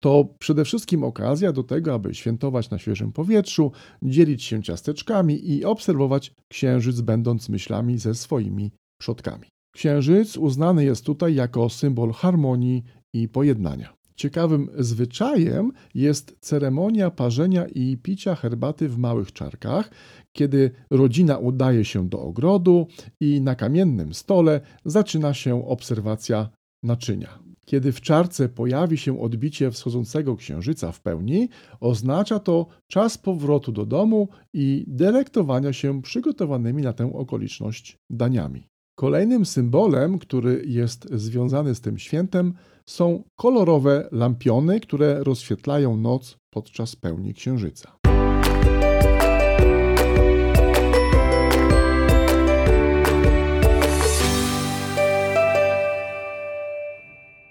To 0.00 0.34
przede 0.38 0.64
wszystkim 0.64 1.04
okazja 1.04 1.52
do 1.52 1.62
tego, 1.62 1.94
aby 1.94 2.14
świętować 2.14 2.70
na 2.70 2.78
świeżym 2.78 3.12
powietrzu, 3.12 3.72
dzielić 4.02 4.44
się 4.44 4.62
ciasteczkami 4.62 5.50
i 5.50 5.64
obserwować 5.64 6.32
księżyc, 6.48 7.00
będąc 7.00 7.48
myślami 7.48 7.98
ze 7.98 8.14
swoimi 8.14 8.70
przodkami. 9.00 9.48
Księżyc 9.74 10.36
uznany 10.36 10.84
jest 10.84 11.04
tutaj 11.04 11.34
jako 11.34 11.68
symbol 11.68 12.12
harmonii 12.12 12.84
i 13.14 13.28
pojednania. 13.28 13.97
Ciekawym 14.18 14.68
zwyczajem 14.78 15.72
jest 15.94 16.36
ceremonia 16.40 17.10
parzenia 17.10 17.66
i 17.66 17.96
picia 17.96 18.34
herbaty 18.34 18.88
w 18.88 18.98
małych 18.98 19.32
czarkach, 19.32 19.90
kiedy 20.32 20.70
rodzina 20.90 21.38
udaje 21.38 21.84
się 21.84 22.08
do 22.08 22.20
ogrodu 22.20 22.86
i 23.20 23.40
na 23.40 23.54
kamiennym 23.54 24.14
stole 24.14 24.60
zaczyna 24.84 25.34
się 25.34 25.68
obserwacja 25.68 26.48
naczynia. 26.82 27.38
Kiedy 27.64 27.92
w 27.92 28.00
czarce 28.00 28.48
pojawi 28.48 28.98
się 28.98 29.20
odbicie 29.20 29.70
wschodzącego 29.70 30.36
księżyca 30.36 30.92
w 30.92 31.00
pełni, 31.00 31.48
oznacza 31.80 32.38
to 32.38 32.66
czas 32.86 33.18
powrotu 33.18 33.72
do 33.72 33.86
domu 33.86 34.28
i 34.54 34.84
delektowania 34.88 35.72
się 35.72 36.02
przygotowanymi 36.02 36.82
na 36.82 36.92
tę 36.92 37.12
okoliczność 37.14 37.96
daniami. 38.10 38.68
Kolejnym 38.98 39.46
symbolem, 39.46 40.18
który 40.18 40.64
jest 40.66 41.08
związany 41.14 41.74
z 41.74 41.80
tym 41.80 41.98
świętem, 41.98 42.54
są 42.88 43.24
kolorowe 43.36 44.08
lampiony, 44.12 44.80
które 44.80 45.24
rozświetlają 45.24 45.96
noc 45.96 46.38
podczas 46.50 46.96
pełni 46.96 47.34
księżyca. 47.34 47.98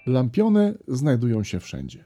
Lampiony 0.06 0.78
znajdują 0.88 1.44
się 1.44 1.60
wszędzie. 1.60 2.04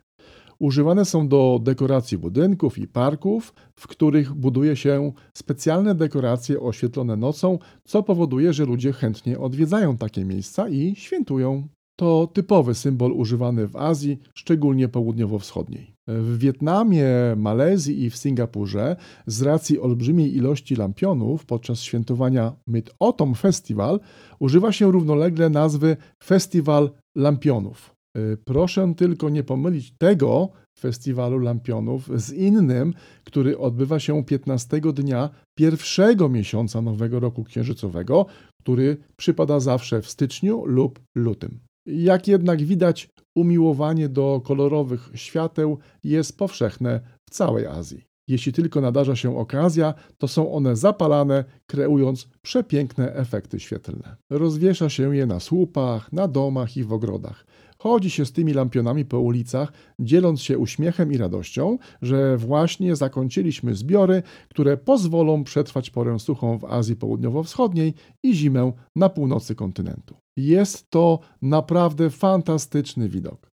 Używane 0.58 1.04
są 1.04 1.28
do 1.28 1.58
dekoracji 1.62 2.18
budynków 2.18 2.78
i 2.78 2.88
parków, 2.88 3.54
w 3.76 3.86
których 3.86 4.34
buduje 4.34 4.76
się 4.76 5.12
specjalne 5.34 5.94
dekoracje 5.94 6.60
oświetlone 6.60 7.16
nocą, 7.16 7.58
co 7.84 8.02
powoduje, 8.02 8.52
że 8.52 8.64
ludzie 8.64 8.92
chętnie 8.92 9.38
odwiedzają 9.38 9.96
takie 9.96 10.24
miejsca 10.24 10.68
i 10.68 10.94
świętują. 10.96 11.68
To 12.02 12.26
typowy 12.26 12.74
symbol 12.74 13.12
używany 13.12 13.68
w 13.68 13.76
Azji, 13.76 14.18
szczególnie 14.34 14.88
południowo-wschodniej. 14.88 15.94
W 16.06 16.38
Wietnamie, 16.38 17.06
Malezji 17.36 18.02
i 18.02 18.10
w 18.10 18.16
Singapurze 18.16 18.96
z 19.26 19.42
racji 19.42 19.80
olbrzymiej 19.80 20.36
ilości 20.36 20.76
lampionów 20.76 21.46
podczas 21.46 21.80
świętowania 21.80 22.52
Mid-Autumn 22.68 23.34
Festival 23.34 24.00
używa 24.38 24.72
się 24.72 24.92
równolegle 24.92 25.50
nazwy 25.50 25.96
Festiwal 26.24 26.90
Lampionów. 27.16 27.94
Y, 28.18 28.36
proszę 28.44 28.94
tylko 28.96 29.28
nie 29.28 29.42
pomylić 29.42 29.94
tego 29.98 30.48
festiwalu 30.78 31.38
lampionów 31.38 32.10
z 32.14 32.32
innym, 32.32 32.94
który 33.24 33.58
odbywa 33.58 33.98
się 33.98 34.24
15 34.24 34.80
dnia 34.80 35.30
pierwszego 35.58 36.28
miesiąca 36.28 36.82
nowego 36.82 37.20
roku 37.20 37.44
księżycowego, 37.44 38.26
który 38.60 38.96
przypada 39.16 39.60
zawsze 39.60 40.02
w 40.02 40.08
styczniu 40.08 40.66
lub 40.66 41.00
lutym. 41.14 41.60
Jak 41.86 42.28
jednak 42.28 42.62
widać, 42.62 43.08
umiłowanie 43.34 44.08
do 44.08 44.40
kolorowych 44.44 45.10
świateł 45.14 45.78
jest 46.04 46.38
powszechne 46.38 47.00
w 47.28 47.30
całej 47.30 47.66
Azji. 47.66 48.04
Jeśli 48.28 48.52
tylko 48.52 48.80
nadarza 48.80 49.16
się 49.16 49.38
okazja, 49.38 49.94
to 50.18 50.28
są 50.28 50.52
one 50.52 50.76
zapalane, 50.76 51.44
kreując 51.66 52.28
przepiękne 52.42 53.14
efekty 53.14 53.60
świetlne. 53.60 54.16
Rozwiesza 54.30 54.88
się 54.88 55.16
je 55.16 55.26
na 55.26 55.40
słupach, 55.40 56.12
na 56.12 56.28
domach 56.28 56.76
i 56.76 56.84
w 56.84 56.92
ogrodach. 56.92 57.46
Chodzi 57.82 58.10
się 58.10 58.26
z 58.26 58.32
tymi 58.32 58.52
lampionami 58.52 59.04
po 59.04 59.20
ulicach, 59.20 59.72
dzieląc 60.00 60.42
się 60.42 60.58
uśmiechem 60.58 61.12
i 61.12 61.16
radością, 61.16 61.78
że 62.02 62.36
właśnie 62.36 62.96
zakończyliśmy 62.96 63.74
zbiory, 63.74 64.22
które 64.48 64.76
pozwolą 64.76 65.44
przetrwać 65.44 65.90
porę 65.90 66.18
suchą 66.18 66.58
w 66.58 66.64
Azji 66.64 66.96
Południowo-Wschodniej 66.96 67.94
i 68.22 68.34
zimę 68.34 68.72
na 68.96 69.08
północy 69.08 69.54
kontynentu. 69.54 70.16
Jest 70.36 70.90
to 70.90 71.18
naprawdę 71.42 72.10
fantastyczny 72.10 73.08
widok. 73.08 73.50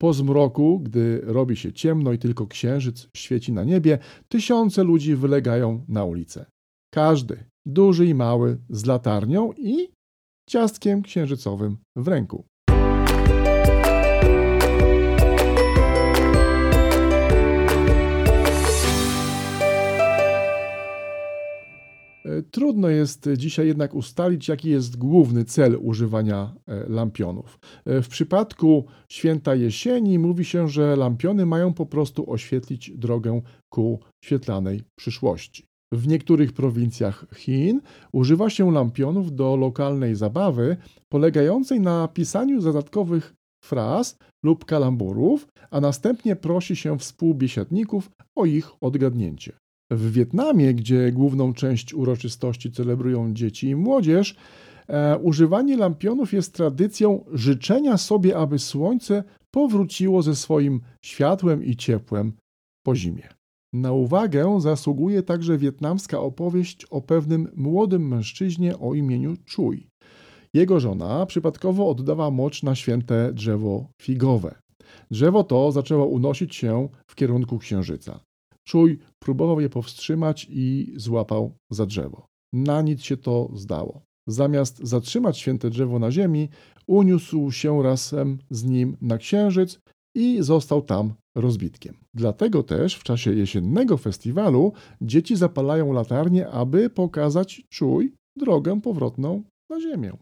Po 0.00 0.12
zmroku, 0.12 0.80
gdy 0.80 1.20
robi 1.24 1.56
się 1.56 1.72
ciemno 1.72 2.12
i 2.12 2.18
tylko 2.18 2.46
księżyc 2.46 3.08
świeci 3.16 3.52
na 3.52 3.64
niebie, 3.64 3.98
tysiące 4.28 4.84
ludzi 4.84 5.16
wylegają 5.16 5.84
na 5.88 6.04
ulicę. 6.04 6.46
Każdy, 6.94 7.44
duży 7.66 8.06
i 8.06 8.14
mały, 8.14 8.58
z 8.70 8.86
latarnią 8.86 9.52
i 9.52 9.88
ciastkiem 10.50 11.02
księżycowym 11.02 11.76
w 11.96 12.08
ręku. 12.08 12.44
Trudno 22.50 22.88
jest 22.88 23.28
dzisiaj 23.36 23.66
jednak 23.66 23.94
ustalić, 23.94 24.48
jaki 24.48 24.70
jest 24.70 24.96
główny 24.96 25.44
cel 25.44 25.78
używania 25.80 26.54
e, 26.66 26.88
lampionów. 26.88 27.58
E, 27.84 28.02
w 28.02 28.08
przypadku 28.08 28.86
święta 29.08 29.54
jesieni 29.54 30.18
mówi 30.18 30.44
się, 30.44 30.68
że 30.68 30.96
lampiony 30.96 31.46
mają 31.46 31.74
po 31.74 31.86
prostu 31.86 32.30
oświetlić 32.30 32.90
drogę 32.90 33.42
ku 33.68 34.00
świetlanej 34.24 34.82
przyszłości. 34.98 35.66
W 35.92 36.08
niektórych 36.08 36.52
prowincjach 36.52 37.26
Chin 37.36 37.80
używa 38.12 38.50
się 38.50 38.72
lampionów 38.72 39.34
do 39.34 39.56
lokalnej 39.56 40.14
zabawy 40.14 40.76
polegającej 41.08 41.80
na 41.80 42.08
pisaniu 42.08 42.60
dodatkowych 42.60 43.34
fraz 43.64 44.18
lub 44.44 44.64
kalamburów, 44.64 45.46
a 45.70 45.80
następnie 45.80 46.36
prosi 46.36 46.76
się 46.76 46.98
współbiesiadników 46.98 48.10
o 48.36 48.44
ich 48.46 48.70
odgadnięcie. 48.80 49.52
W 49.90 50.12
Wietnamie, 50.12 50.74
gdzie 50.74 51.12
główną 51.12 51.52
część 51.54 51.94
uroczystości 51.94 52.72
celebrują 52.72 53.34
dzieci 53.34 53.68
i 53.68 53.76
młodzież, 53.76 54.36
e, 54.88 55.18
używanie 55.18 55.76
lampionów 55.76 56.32
jest 56.32 56.54
tradycją 56.54 57.24
życzenia 57.32 57.96
sobie, 57.98 58.36
aby 58.36 58.58
słońce 58.58 59.24
powróciło 59.50 60.22
ze 60.22 60.36
swoim 60.36 60.80
światłem 61.04 61.64
i 61.64 61.76
ciepłem 61.76 62.32
po 62.86 62.96
zimie. 62.96 63.28
Na 63.72 63.92
uwagę 63.92 64.60
zasługuje 64.60 65.22
także 65.22 65.58
wietnamska 65.58 66.20
opowieść 66.20 66.84
o 66.84 67.00
pewnym 67.00 67.48
młodym 67.56 68.08
mężczyźnie 68.08 68.78
o 68.78 68.94
imieniu 68.94 69.36
Czuj. 69.44 69.88
Jego 70.54 70.80
żona 70.80 71.26
przypadkowo 71.26 71.88
oddała 71.88 72.30
mocz 72.30 72.62
na 72.62 72.74
święte 72.74 73.32
drzewo 73.32 73.86
figowe. 74.02 74.54
Drzewo 75.10 75.44
to 75.44 75.72
zaczęło 75.72 76.06
unosić 76.06 76.54
się 76.54 76.88
w 77.06 77.14
kierunku 77.14 77.58
księżyca. 77.58 78.20
Czuj 78.64 78.98
próbował 79.18 79.60
je 79.60 79.68
powstrzymać 79.68 80.46
i 80.50 80.92
złapał 80.96 81.54
za 81.70 81.86
drzewo. 81.86 82.26
Na 82.52 82.82
nic 82.82 83.02
się 83.02 83.16
to 83.16 83.50
zdało. 83.54 84.02
Zamiast 84.26 84.78
zatrzymać 84.82 85.38
święte 85.38 85.70
drzewo 85.70 85.98
na 85.98 86.10
ziemi, 86.10 86.48
uniósł 86.86 87.50
się 87.50 87.82
razem 87.82 88.38
z 88.50 88.64
nim 88.64 88.96
na 89.00 89.18
księżyc 89.18 89.80
i 90.14 90.42
został 90.42 90.82
tam 90.82 91.14
rozbitkiem. 91.34 91.94
Dlatego 92.14 92.62
też 92.62 92.96
w 92.96 93.02
czasie 93.02 93.34
jesiennego 93.34 93.96
festiwalu 93.96 94.72
dzieci 95.00 95.36
zapalają 95.36 95.92
latarnie, 95.92 96.48
aby 96.48 96.90
pokazać 96.90 97.62
czuj 97.68 98.14
drogę 98.36 98.80
powrotną 98.80 99.42
na 99.70 99.80
ziemię. 99.80 100.12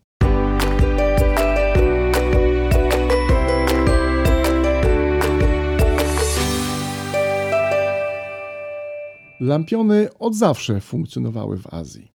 Lampiony 9.42 10.08
od 10.18 10.34
zawsze 10.34 10.80
funkcjonowały 10.80 11.58
w 11.58 11.74
Azji. 11.74 12.12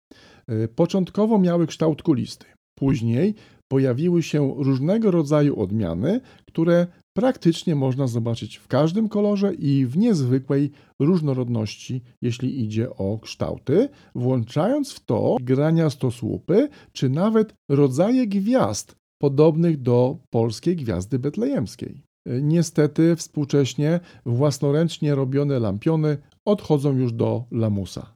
E, 0.48 0.68
początkowo 0.68 1.40
miały 1.40 1.68
kształt 1.68 2.02
kulisty. 2.02 2.46
Później 2.80 3.36
pojawiły 3.68 4.24
się 4.24 4.54
różnego 4.58 5.12
rodzaju 5.12 5.60
odmiany, 5.60 6.22
które 6.48 6.88
praktycznie 7.18 7.76
można 7.76 8.08
zobaczyć 8.08 8.58
w 8.58 8.68
każdym 8.68 9.10
kolorze 9.10 9.54
i 9.54 9.86
w 9.86 9.98
niezwykłej 9.98 10.72
różnorodności, 11.00 12.02
jeśli 12.22 12.64
idzie 12.64 12.90
o 12.90 13.20
kształty, 13.20 13.90
włączając 14.16 14.94
w 14.94 15.06
to 15.06 15.38
grania 15.42 15.90
stosłupy 15.90 16.70
czy 16.92 17.10
nawet 17.10 17.54
rodzaje 17.70 18.28
gwiazd 18.28 18.96
podobnych 19.22 19.82
do 19.82 20.18
polskiej 20.30 20.76
gwiazdy 20.76 21.20
betlejemskiej. 21.20 22.04
E, 22.28 22.42
niestety 22.42 23.16
współcześnie 23.16 24.00
własnoręcznie 24.26 25.16
robione 25.16 25.60
lampiony 25.60 26.18
odchodzą 26.48 26.96
już 26.96 27.14
do 27.14 27.46
lamusa. 27.52 28.14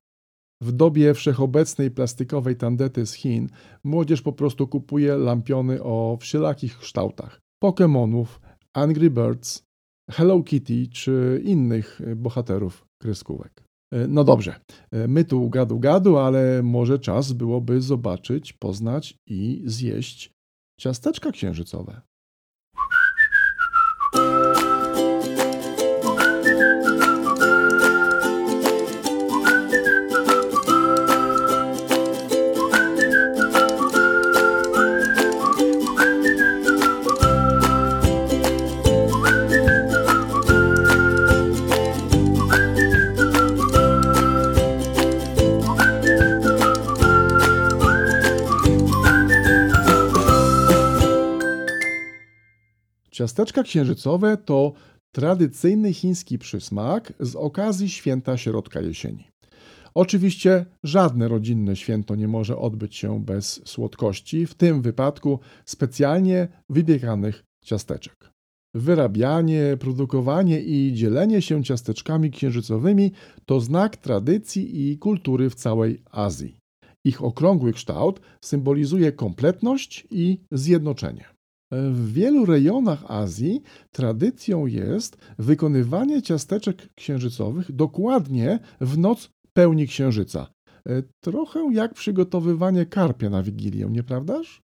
W 0.64 0.72
dobie 0.72 1.14
wszechobecnej 1.14 1.92
plastikowej 1.92 2.56
tandety 2.56 3.06
z 3.06 3.14
Chin 3.14 3.50
młodzież 3.84 4.22
po 4.22 4.34
prostu 4.34 4.68
kupuje 4.68 5.16
lampiony 5.16 5.84
o 5.84 6.18
wszelakich 6.22 6.78
kształtach. 6.78 7.40
Pokémonów, 7.64 8.26
Angry 8.74 9.10
Birds, 9.10 9.64
Hello 10.12 10.44
Kitty 10.44 10.88
czy 10.88 11.42
innych 11.44 12.02
bohaterów 12.16 12.86
kreskówek. 13.02 13.64
E, 13.94 14.08
no 14.08 14.24
dobrze, 14.24 14.60
e, 14.92 15.08
my 15.08 15.26
tu 15.26 15.50
gadu 15.50 15.80
gadu, 15.80 16.18
ale 16.18 16.64
może 16.64 17.00
czas 17.00 17.34
byłoby 17.34 17.82
zobaczyć, 17.82 18.54
poznać 18.54 19.18
i 19.28 19.64
zjeść 19.66 20.32
ciasteczka 20.80 21.32
księżycowe. 21.32 22.02
Ciasteczka 53.38 53.64
księżycowe 53.64 54.38
to 54.38 54.74
tradycyjny 55.16 55.94
chiński 55.94 56.40
przysmak 56.40 57.14
z 57.20 57.36
okazji 57.36 57.90
święta 57.90 58.38
środka 58.38 58.82
jesieni. 58.82 59.28
Oczywiście 59.96 60.66
żadne 60.84 61.28
rodzinne 61.28 61.76
święto 61.76 62.16
nie 62.16 62.28
może 62.28 62.58
odbyć 62.58 62.96
się 62.96 63.26
bez 63.26 63.62
słodkości, 63.66 64.48
w 64.48 64.54
tym 64.54 64.82
wypadku 64.82 65.40
specjalnie 65.66 66.48
wybieganych 66.70 67.44
ciasteczek. 67.66 68.32
Wyrabianie, 68.76 69.78
produkowanie 69.80 70.62
i 70.62 70.94
dzielenie 70.94 71.42
się 71.42 71.64
ciasteczkami 71.64 72.32
księżycowymi 72.32 73.12
to 73.46 73.60
znak 73.60 73.98
tradycji 73.98 74.92
i 74.92 74.98
kultury 74.98 75.50
w 75.50 75.56
całej 75.56 76.02
Azji. 76.12 76.58
Ich 77.06 77.24
okrągły 77.24 77.74
kształt 77.74 78.20
symbolizuje 78.42 79.12
kompletność 79.12 80.08
i 80.12 80.40
zjednoczenie. 80.52 81.37
W 81.72 82.14
wielu 82.14 82.46
rejonach 82.46 83.12
Azji 83.12 83.62
tradycją 83.92 84.66
jest 84.66 85.18
wykonywanie 85.40 86.22
ciasteczek 86.22 86.94
księżycowych 86.96 87.72
dokładnie 87.72 88.60
w 88.82 88.98
noc 88.98 89.30
pełni 89.54 89.88
księżyca. 89.88 90.48
E, 90.90 91.04
trochę 91.24 91.70
jak 91.74 91.94
przygotowywanie 91.94 92.86
karpia 92.86 93.30
na 93.30 93.44
Wigilię, 93.44 93.88
nieprawdaż? 93.90 94.62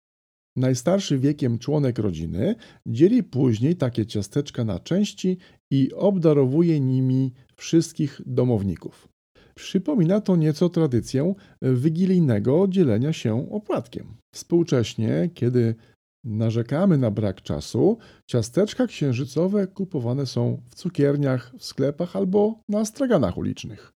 Najstarszy 0.57 1.19
wiekiem 1.19 1.59
członek 1.59 1.99
rodziny 1.99 2.55
dzieli 2.87 3.23
później 3.23 3.77
takie 3.77 4.07
ciasteczka 4.07 4.65
na 4.65 4.79
części 4.79 5.39
i 5.71 5.93
obdarowuje 5.93 6.81
nimi 6.81 7.33
wszystkich 7.57 8.21
domowników. 8.27 9.09
Przypomina 9.55 10.21
to 10.21 10.37
nieco 10.37 10.69
tradycję 10.69 11.35
wigilijnego 11.63 12.67
dzielenia 12.69 13.13
się 13.13 13.51
opłatkiem. 13.51 14.17
Współcześnie, 14.35 15.31
kiedy 15.35 15.75
narzekamy 16.27 16.99
na 16.99 17.11
brak 17.11 17.43
czasu, 17.43 17.99
ciasteczka 18.27 18.87
księżycowe 18.87 19.67
kupowane 19.67 20.27
są 20.27 20.63
w 20.71 20.75
cukierniach, 20.75 21.53
w 21.59 21.65
sklepach 21.65 22.17
albo 22.17 22.61
na 22.69 22.85
straganach 22.85 23.37
ulicznych. 23.39 23.93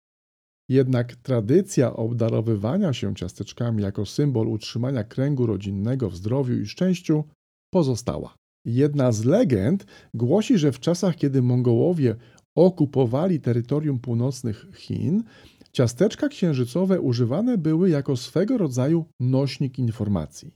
Jednak 0.68 1.16
tradycja 1.16 1.96
obdarowywania 1.96 2.92
się 2.92 3.14
ciasteczkami 3.14 3.82
jako 3.82 4.06
symbol 4.06 4.48
utrzymania 4.48 5.04
kręgu 5.04 5.46
rodzinnego 5.46 6.10
w 6.10 6.16
zdrowiu 6.16 6.54
i 6.60 6.66
szczęściu 6.66 7.24
pozostała. 7.70 8.34
Jedna 8.64 9.12
z 9.12 9.24
legend 9.24 9.86
głosi, 10.14 10.58
że 10.58 10.72
w 10.72 10.80
czasach, 10.80 11.16
kiedy 11.16 11.42
Mongołowie 11.42 12.16
okupowali 12.56 13.40
terytorium 13.40 13.98
północnych 13.98 14.66
Chin, 14.74 15.24
ciasteczka 15.72 16.28
księżycowe 16.28 17.00
używane 17.00 17.58
były 17.58 17.90
jako 17.90 18.16
swego 18.16 18.58
rodzaju 18.58 19.04
nośnik 19.20 19.78
informacji. 19.78 20.52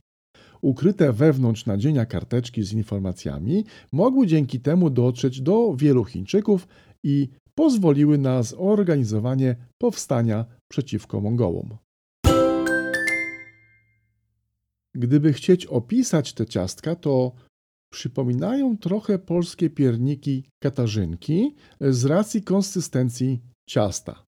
Ukryte 0.63 1.13
wewnątrz 1.13 1.65
nadzienia 1.65 2.05
karteczki 2.05 2.63
z 2.63 2.73
informacjami 2.73 3.65
mogły 3.91 4.27
dzięki 4.27 4.59
temu 4.59 4.89
dotrzeć 4.89 5.41
do 5.41 5.75
wielu 5.75 6.05
Chińczyków 6.05 6.67
i 7.03 7.29
pozwoliły 7.55 8.17
na 8.17 8.43
zorganizowanie 8.43 9.55
powstania 9.77 10.45
przeciwko 10.71 11.21
Mongołom. 11.21 11.77
Gdyby 14.95 15.33
chcieć 15.33 15.65
opisać 15.65 16.33
te 16.33 16.45
ciastka, 16.45 16.95
to 16.95 17.31
przypominają 17.93 18.77
trochę 18.77 19.19
polskie 19.19 19.69
pierniki 19.69 20.45
katarzynki 20.59 21.55
z 21.81 22.05
racji 22.05 22.41
konsystencji 22.41 23.41
ciasta. 23.69 24.25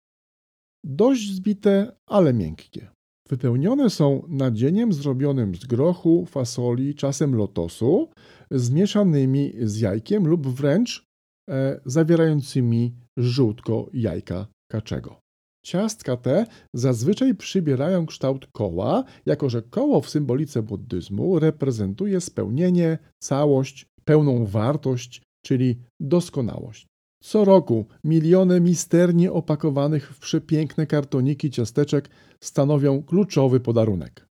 Dość 0.84 1.32
zbite, 1.34 1.96
ale 2.06 2.34
miękkie. 2.34 2.98
Wypełnione 3.30 3.89
są 3.89 4.24
nadzieniem 4.28 4.94
zrobionym 4.94 5.56
z 5.56 5.65
grochu, 5.65 6.26
fasoli, 6.26 6.96
czasem 6.96 7.36
lotosu, 7.36 8.10
zmieszanymi 8.52 9.54
z 9.62 9.80
jajkiem 9.80 10.28
lub 10.28 10.48
wręcz 10.48 11.06
e, 11.50 11.80
zawierającymi 11.86 12.96
żółtko 13.18 13.89
jajka 13.94 14.48
kaczego. 14.72 15.20
Ciastka 15.65 16.18
te 16.18 16.46
zazwyczaj 16.74 17.36
przybierają 17.36 18.06
kształt 18.06 18.48
koła, 18.52 19.04
jako 19.26 19.50
że 19.50 19.62
koło 19.62 20.02
w 20.02 20.10
symbolice 20.10 20.62
buddyzmu 20.62 21.39
reprezentuje 21.39 22.22
spełnienie, 22.22 22.98
całość, 23.20 23.86
pełną 24.06 24.46
wartość, 24.46 25.22
czyli 25.46 25.82
doskonałość. 26.00 26.88
Co 27.23 27.45
roku 27.45 27.86
miliony 28.03 28.62
misternie 28.62 29.32
opakowanych 29.32 30.13
w 30.13 30.19
przepiękne 30.19 30.88
kartoniki 30.88 31.51
ciasteczek 31.51 32.10
stanowią 32.43 33.03
kluczowy 33.03 33.60
podarunek. 33.60 34.25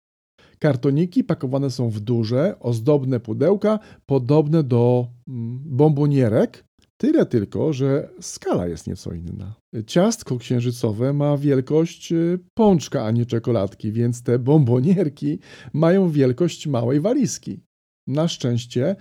Kartoniki 0.59 1.23
pakowane 1.23 1.71
są 1.71 1.89
w 1.89 1.99
duże, 1.99 2.59
ozdobne 2.59 3.19
pudełka, 3.19 3.79
podobne 4.05 4.63
do 4.63 5.07
mm, 5.27 5.59
bombonierek, 5.65 6.69
Tyle 7.01 7.25
tylko, 7.25 7.73
że 7.73 8.09
skala 8.21 8.67
jest 8.67 8.87
nieco 8.87 9.13
inna. 9.13 9.55
Ciastko 9.87 10.37
księżycowe 10.37 11.13
ma 11.13 11.37
wielkość 11.37 12.11
y, 12.11 12.39
pączka, 12.53 13.05
a 13.05 13.11
nie 13.11 13.25
czekoladki, 13.25 13.91
więc 13.91 14.23
te 14.23 14.39
bombonierki 14.39 15.39
mają 15.73 16.09
wielkość 16.09 16.67
małej 16.67 16.99
walizki. 16.99 17.59
Na 18.07 18.27
szczęście 18.27 18.95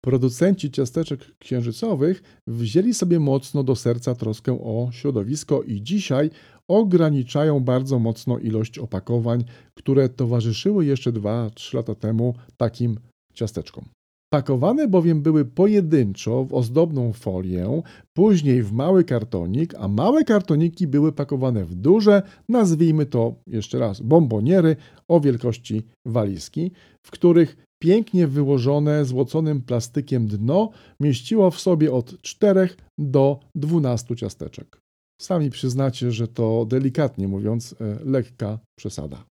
producenci 0.00 0.70
ciasteczek 0.70 1.38
księżycowych 1.38 2.22
wzięli 2.46 2.94
sobie 2.94 3.20
mocno 3.20 3.64
do 3.64 3.76
serca 3.76 4.14
troskę 4.14 4.52
o 4.52 4.88
środowisko 4.92 5.62
i 5.62 5.82
dzisiaj 5.82 6.30
ograniczają 6.68 7.60
bardzo 7.60 7.98
mocno 7.98 8.38
ilość 8.38 8.78
opakowań, 8.78 9.44
które 9.74 10.08
towarzyszyły 10.08 10.84
jeszcze 10.84 11.12
2-3 11.12 11.74
lata 11.74 11.94
temu 11.94 12.34
takim 12.56 12.98
ciasteczkom. 13.34 13.84
Pakowane 14.32 14.88
bowiem 14.88 15.22
były 15.22 15.44
pojedynczo 15.44 16.44
w 16.44 16.54
ozdobną 16.54 17.12
folię, 17.12 17.82
później 18.12 18.62
w 18.62 18.72
mały 18.72 19.04
kartonik, 19.04 19.74
a 19.78 19.88
małe 19.88 20.24
kartoniki 20.24 20.86
były 20.86 21.12
pakowane 21.12 21.64
w 21.64 21.74
duże, 21.74 22.22
nazwijmy 22.48 23.06
to 23.06 23.34
jeszcze 23.46 23.78
raz, 23.78 24.00
bomboniery 24.00 24.76
o 25.08 25.20
wielkości 25.20 25.82
walizki, 26.06 26.70
w 27.02 27.10
których 27.10 27.67
pięknie 27.82 28.26
wyłożone 28.26 29.04
złoconym 29.04 29.62
plastykiem 29.62 30.26
dno 30.26 30.70
mieściło 31.00 31.50
w 31.50 31.60
sobie 31.60 31.92
od 31.92 32.22
4 32.22 32.68
do 32.98 33.40
12 33.54 34.16
ciasteczek. 34.16 34.80
Sami 35.20 35.50
przyznacie, 35.50 36.12
że 36.12 36.28
to 36.28 36.66
delikatnie 36.66 37.28
mówiąc 37.28 37.74
e, 37.80 37.98
lekka 38.04 38.58
przesada. 38.78 39.24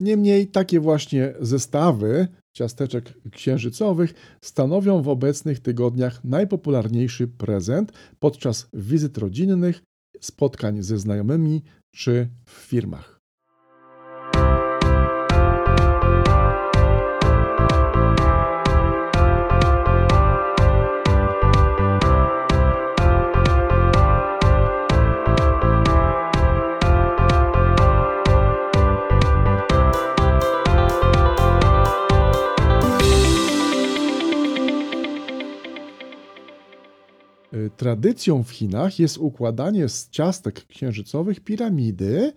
Niemniej 0.00 0.46
takie 0.46 0.80
właśnie 0.80 1.34
zestawy 1.40 2.28
ciasteczek 2.56 3.14
księżycowych 3.32 4.14
stanowią 4.44 5.02
w 5.02 5.08
obecnych 5.08 5.60
tygodniach 5.60 6.24
najpopularniejszy 6.24 7.28
prezent 7.28 7.92
podczas 8.18 8.68
wizyt 8.72 9.18
rodzinnych, 9.18 9.82
spotkań 10.20 10.82
ze 10.82 10.98
znajomymi 10.98 11.62
czy 11.94 12.28
w 12.44 12.50
firmach. 12.50 13.11
Tradycją 37.76 38.42
w 38.42 38.50
Chinach 38.50 38.98
jest 38.98 39.18
układanie 39.18 39.88
z 39.88 40.10
ciastek 40.10 40.66
księżycowych 40.66 41.40
piramidy, 41.40 42.32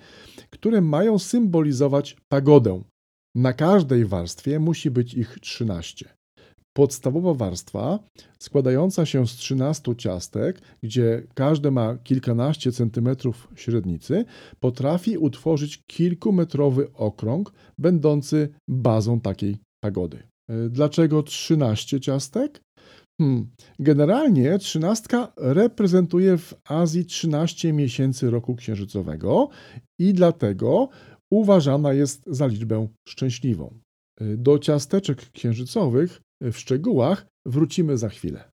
które 0.50 0.82
mają 0.82 1.20
symbolizować 1.20 2.18
pagodę. 2.30 2.82
Na 3.36 3.54
każdej 3.54 4.06
warstwie 4.06 4.60
musi 4.60 4.92
być 4.92 5.14
ich 5.14 5.38
13. 5.42 6.16
Podstawowa 6.74 7.34
warstwa, 7.34 8.00
składająca 8.40 9.06
się 9.06 9.28
z 9.28 9.32
13 9.32 9.96
ciastek, 9.96 10.62
gdzie 10.84 11.24
każde 11.34 11.72
ma 11.72 11.98
kilkanaście 11.98 12.72
centymetrów 12.72 13.48
średnicy, 13.56 14.26
potrafi 14.60 15.18
utworzyć 15.18 15.84
kilkumetrowy 15.88 16.94
okrąg, 16.94 17.54
będący 17.78 18.50
bazą 18.68 19.20
takiej 19.20 19.58
pagody. 19.84 20.24
Dlaczego 20.70 21.24
13 21.24 22.00
ciastek? 22.00 22.62
Hmm. 23.22 23.48
Generalnie 23.80 24.60
trzynastka 24.60 25.34
reprezentuje 25.38 26.38
w 26.38 26.54
Azji 26.64 27.06
13 27.06 27.74
miesięcy 27.74 28.30
roku 28.30 28.56
księżycowego 28.56 29.50
i 30.00 30.14
dlatego 30.14 30.90
uważana 31.32 31.94
jest 31.94 32.24
za 32.28 32.48
liczbę 32.48 32.88
szczęśliwą. 33.08 33.80
Do 34.22 34.60
ciasteczek 34.60 35.32
księżycowych 35.32 36.22
w 36.42 36.58
szczegółach 36.58 37.28
wrócimy 37.46 37.98
za 37.98 38.10
chwilę. 38.10 38.52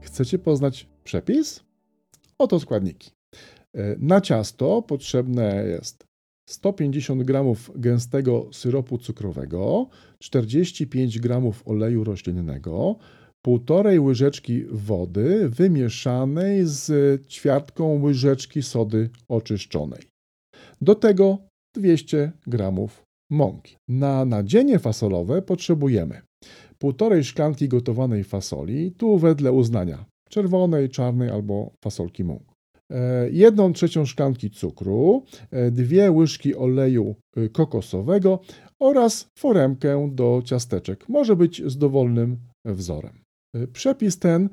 Chcecie 0.00 0.38
poznać 0.38 0.88
przepis? 1.04 1.67
Oto 2.40 2.60
składniki. 2.60 3.10
E, 3.74 3.96
na 3.98 4.20
ciasto 4.20 4.82
potrzebne 4.82 5.64
jest 5.64 6.04
150 6.50 7.22
g 7.22 7.54
gęstego 7.76 8.48
syropu 8.52 8.98
cukrowego, 8.98 9.88
45 10.22 11.20
g 11.20 11.52
oleju 11.64 12.04
roślinnego, 12.04 12.96
1,5 13.46 14.00
łyżeczki 14.00 14.64
wody 14.64 15.48
wymieszanej 15.48 16.66
z 16.66 16.90
ćwiartką 17.28 18.02
łyżeczki 18.02 18.62
sody 18.62 19.10
oczyszczonej. 19.28 20.02
Do 20.80 20.94
tego 20.94 21.38
200 21.76 22.32
g 22.46 22.72
mąki. 23.30 23.76
Na 23.88 24.24
nadzienie 24.24 24.78
fasolowe 24.78 25.42
potrzebujemy 25.42 26.22
1,5 26.82 27.22
szklanki 27.22 27.68
gotowanej 27.68 28.24
fasoli, 28.24 28.92
tu 28.92 29.18
wedle 29.18 29.52
uznania 29.52 30.04
czerwonej, 30.28 30.88
czarnej 30.88 31.30
albo 31.30 31.70
fasolki 31.84 32.24
mung. 32.24 32.58
E, 32.92 33.30
jedną 33.30 33.72
trzecią 33.72 34.04
szklanki 34.04 34.50
cukru, 34.50 35.22
e, 35.50 35.70
dwie 35.70 36.10
łyżki 36.10 36.56
oleju 36.56 37.14
e, 37.36 37.48
kokosowego 37.48 38.40
oraz 38.80 39.28
foremkę 39.38 40.10
do 40.12 40.42
ciasteczek. 40.44 41.08
Może 41.08 41.36
być 41.36 41.62
z 41.66 41.78
dowolnym 41.78 42.36
wzorem. 42.64 43.18
Przepis 43.72 44.18
ten 44.18 44.48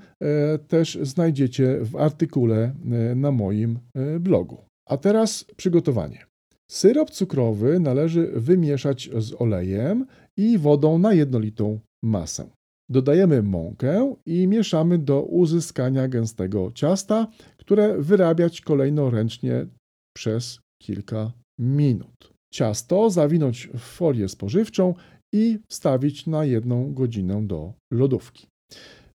też 0.68 0.98
znajdziecie 1.02 1.80
w 1.82 1.96
artykule 1.96 2.76
na 3.16 3.32
moim 3.32 3.80
blogu. 4.20 4.58
A 4.90 4.98
teraz 4.98 5.46
przygotowanie. 5.58 6.26
Syrop 6.72 7.10
cukrowy 7.10 7.80
należy 7.80 8.32
wymieszać 8.36 9.10
z 9.18 9.42
olejem 9.42 10.06
i 10.38 10.58
wodą 10.58 10.98
na 10.98 11.14
jednolitą 11.14 11.80
masę. 12.04 12.50
Dodajemy 12.90 13.44
mąkę 13.44 14.16
i 14.26 14.48
mieszamy 14.48 14.98
do 14.98 15.24
uzyskania 15.24 16.08
gęstego 16.08 16.72
ciasta, 16.76 17.28
które 17.58 17.98
wyrabiać 18.02 18.62
kolejno 18.62 19.10
ręcznie 19.10 19.68
przez 20.16 20.60
kilka 20.82 21.32
minut. 21.60 22.34
Ciasto 22.54 23.10
zawinąć 23.10 23.70
w 23.74 23.80
folię 23.80 24.30
spożywczą 24.30 24.94
i 25.34 25.60
wstawić 25.70 26.28
na 26.28 26.46
jedną 26.46 26.94
godzinę 26.94 27.48
do 27.48 27.74
lodówki. 27.94 28.48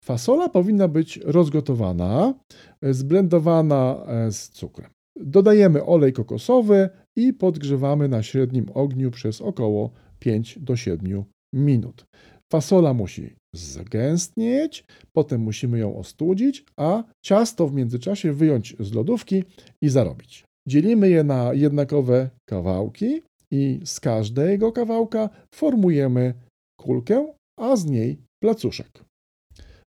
Fasola 0.05 0.49
powinna 0.49 0.89
być 0.89 1.21
rozgotowana, 1.25 2.35
zblendowana 2.83 4.05
e, 4.07 4.33
z 4.33 4.49
cukrem. 4.49 4.91
Dodajemy 5.17 5.85
olej 5.85 6.13
kokosowy 6.13 6.89
i 7.17 7.33
podgrzewamy 7.33 8.09
na 8.09 8.23
średnim 8.23 8.67
ogniu 8.75 9.11
przez 9.11 9.41
około 9.41 9.91
5 10.19 10.59
do 10.59 10.77
7 10.77 11.25
minut. 11.55 12.05
Fasola 12.53 12.95
musi 12.95 13.35
zagęstnieć, 13.61 14.85
potem 15.13 15.41
musimy 15.41 15.79
ją 15.79 15.97
ostudzić, 15.97 16.65
a 16.77 17.05
ciasto 17.25 17.69
w 17.69 17.75
międzyczasie 17.75 18.33
wyjąć 18.33 18.77
z 18.81 18.93
lodówki 18.93 19.45
i 19.83 19.89
zarobić. 19.89 20.45
Dzielimy 20.69 21.09
je 21.09 21.25
na 21.25 21.55
jednakowe 21.55 22.31
kawałki 22.49 23.23
i 23.51 23.81
z 23.85 24.01
każdego 24.01 24.73
kawałka 24.73 25.31
formujemy 25.55 26.35
kulkę, 26.81 27.35
a 27.61 27.77
z 27.77 27.85
niej 27.87 28.19
placuszek. 28.43 29.05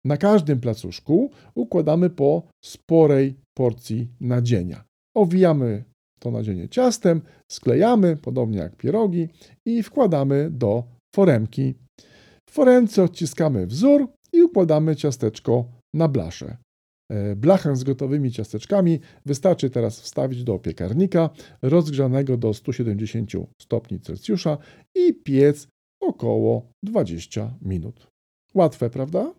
Na 0.06 0.18
każdym 0.18 0.60
placuszku 0.60 1.32
układamy 1.56 2.10
po 2.10 2.44
sporej 2.66 3.36
porcji 3.58 4.08
nadzienia. 4.22 4.84
Owijamy 5.16 5.84
to 6.20 6.32
nadzienie 6.32 6.70
ciastem, 6.70 7.22
sklejamy, 7.52 8.18
podobnie 8.18 8.58
jak 8.58 8.76
pierogi, 8.76 9.30
i 9.66 9.84
wkładamy 9.84 10.50
do 10.52 10.84
foremki. 11.16 11.74
W 12.60 12.62
foremce 12.62 13.04
odciskamy 13.04 13.68
wzór 13.68 14.08
i 14.34 14.44
układamy 14.44 14.96
ciasteczko 14.96 15.66
na 15.94 16.08
blaszę. 16.08 16.58
E, 17.12 17.36
blachę 17.36 17.76
z 17.76 17.84
gotowymi 17.84 18.32
ciasteczkami 18.32 19.00
wystarczy 19.26 19.70
teraz 19.70 20.02
wstawić 20.02 20.44
do 20.44 20.60
piekarnika 20.60 21.30
rozgrzanego 21.62 22.38
do 22.38 22.54
170 22.54 23.32
stopni 23.62 24.00
Celsjusza 24.00 24.58
i 24.96 25.14
piec 25.14 25.68
około 26.02 26.72
20 26.84 27.58
minut. 27.62 28.08
Łatwe, 28.54 28.90
prawda? 28.90 29.34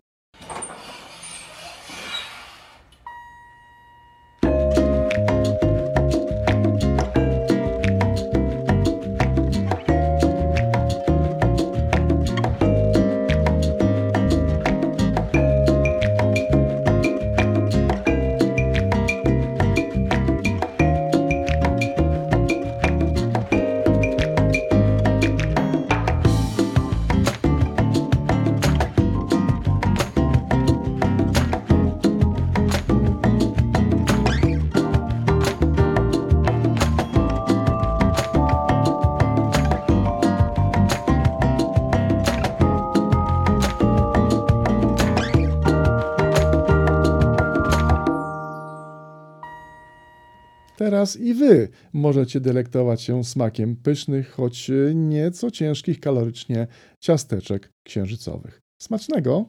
Możecie 51.93 52.39
delektować 52.39 53.01
się 53.01 53.23
smakiem 53.23 53.75
pysznych, 53.75 54.31
choć 54.31 54.71
nieco 54.95 55.51
ciężkich 55.51 55.99
kalorycznie 55.99 56.67
ciasteczek 56.99 57.71
księżycowych. 57.83 58.59
Smacznego! 58.81 59.45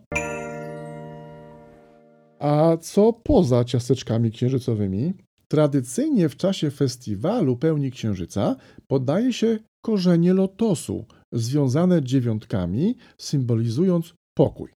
A 2.39 2.77
co 2.77 3.13
poza 3.13 3.65
ciasteczkami 3.65 4.31
księżycowymi? 4.31 5.15
Tradycyjnie 5.49 6.29
w 6.29 6.37
czasie 6.37 6.71
festiwalu 6.71 7.57
pełni 7.57 7.91
księżyca 7.91 8.57
podaje 8.87 9.33
się 9.33 9.59
korzenie 9.85 10.35
lotosu 10.35 11.07
związane 11.33 12.03
dziewiątkami, 12.03 12.97
symbolizując 13.19 14.15
pokój. 14.35 14.71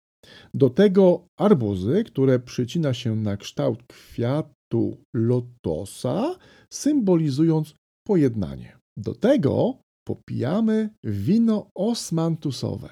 Do 0.55 0.71
tego 0.71 1.27
arbuzy, 1.39 2.05
które 2.05 2.39
przycina 2.39 2.95
się 2.95 3.17
na 3.17 3.37
kształt 3.37 3.83
kwiat 3.87 4.53
kwiatu 4.75 4.97
lotosa, 5.15 6.37
symbolizując 6.71 7.75
pojednanie. 8.07 8.79
Do 8.97 9.15
tego 9.15 9.79
popijamy 10.07 10.91
wino 11.05 11.71
osmantusowe. 11.75 12.89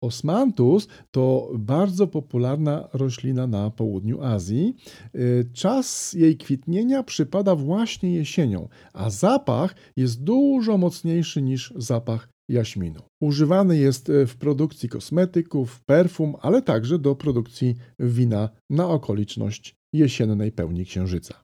Osmantus 0.00 0.88
to 1.10 1.50
bardzo 1.58 2.06
popularna 2.06 2.88
roślina 2.92 3.46
na 3.46 3.70
południu 3.70 4.22
Azji. 4.22 4.74
Y, 5.14 5.50
czas 5.52 6.12
jej 6.12 6.36
kwitnienia 6.36 7.02
przypada 7.02 7.54
właśnie 7.54 8.14
jesienią, 8.14 8.68
a 8.92 9.10
zapach 9.10 9.74
jest 9.96 10.22
dużo 10.22 10.78
mocniejszy 10.78 11.42
niż 11.42 11.74
zapach 11.76 12.28
jaśminu. 12.50 13.00
Używany 13.22 13.78
jest 13.78 14.12
w 14.26 14.36
produkcji 14.36 14.88
kosmetyków, 14.88 15.80
perfum, 15.84 16.34
ale 16.40 16.62
także 16.62 16.98
do 16.98 17.14
produkcji 17.14 17.74
wina 17.98 18.48
na 18.70 18.88
okoliczność 18.88 19.74
jesiennej 19.98 20.52
pełni 20.52 20.84
księżyca. 20.84 21.42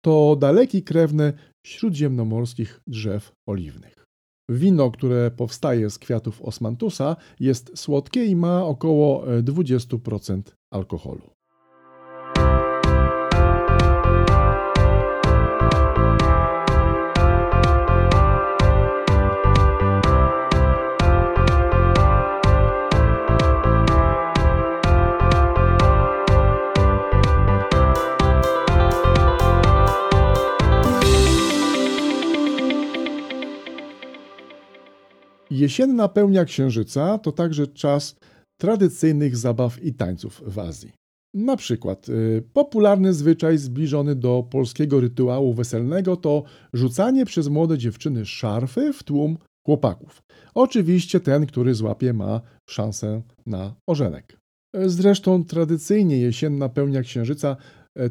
To 0.00 0.36
daleki 0.36 0.82
krewny 0.82 1.32
śródziemnomorskich 1.66 2.80
drzew 2.86 3.32
oliwnych. 3.48 4.04
Wino, 4.50 4.90
które 4.90 5.30
powstaje 5.30 5.90
z 5.90 5.98
kwiatów 5.98 6.42
osmantusa, 6.42 7.16
jest 7.40 7.78
słodkie 7.78 8.24
i 8.24 8.36
ma 8.36 8.64
około 8.64 9.26
20% 9.26 10.42
alkoholu. 10.72 11.33
Jesienna 35.64 36.08
pełnia 36.08 36.44
księżyca 36.44 37.18
to 37.18 37.32
także 37.32 37.66
czas 37.66 38.16
tradycyjnych 38.60 39.36
zabaw 39.36 39.82
i 39.82 39.94
tańców 39.94 40.42
w 40.46 40.58
Azji. 40.58 40.92
Na 41.34 41.56
przykład 41.56 42.08
y, 42.08 42.42
popularny 42.52 43.12
zwyczaj 43.12 43.58
zbliżony 43.58 44.14
do 44.14 44.42
polskiego 44.50 45.00
rytuału 45.00 45.54
weselnego 45.54 46.16
to 46.16 46.42
rzucanie 46.72 47.24
przez 47.26 47.48
młode 47.48 47.78
dziewczyny 47.78 48.26
szarfy 48.26 48.92
w 48.92 49.02
tłum 49.02 49.38
chłopaków. 49.66 50.22
Oczywiście 50.54 51.20
ten, 51.20 51.46
który 51.46 51.74
złapie, 51.74 52.12
ma 52.12 52.40
szansę 52.70 53.22
na 53.46 53.74
ożenek. 53.86 54.38
Zresztą 54.86 55.44
tradycyjnie 55.44 56.18
jesienna 56.18 56.68
pełnia 56.68 57.02
księżyca 57.02 57.56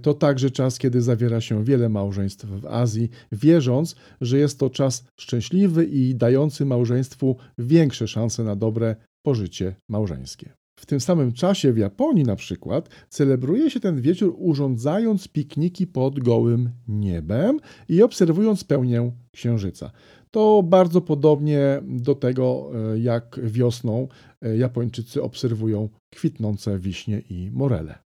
to 0.02 0.14
także 0.14 0.52
czas, 0.52 0.78
kiedy 0.78 1.02
zawiera 1.02 1.42
się 1.42 1.64
wiele 1.64 1.90
małżeństw 1.90 2.46
w 2.46 2.66
Azji, 2.66 3.10
wierząc, 3.32 3.96
że 4.22 4.38
jest 4.38 4.60
to 4.60 4.70
czas 4.70 5.04
szczęśliwy 5.20 5.86
i 5.86 6.16
dający 6.16 6.66
małżeństwu 6.66 7.38
większe 7.58 8.08
szanse 8.08 8.44
na 8.44 8.56
dobre 8.56 8.96
pożycie 9.26 9.76
małżeńskie. 9.90 10.54
W 10.80 10.86
tym 10.86 11.00
samym 11.00 11.34
czasie 11.34 11.74
w 11.74 11.78
Japonii 11.78 12.24
na 12.24 12.36
przykład 12.36 12.90
celebruje 13.10 13.70
się 13.70 13.80
ten 13.80 14.02
wieczór 14.02 14.36
urządzając 14.38 15.28
pikniki 15.28 15.88
pod 15.88 16.20
gołym 16.20 16.70
niebem 16.88 17.60
i 17.90 18.04
obserwując 18.04 18.64
pełnię 18.64 19.12
księżyca. 19.32 19.92
To 20.32 20.64
bardzo 20.64 21.02
podobnie 21.02 21.82
do 21.84 22.16
tego, 22.16 22.72
e, 22.94 23.00
jak 23.00 23.40
wiosną 23.44 24.08
e, 24.42 24.58
Japończycy 24.58 25.24
obserwują 25.24 25.90
kwitnące 26.10 26.80
wiśnie 26.80 27.22
i 27.30 27.52
morele. 27.52 28.03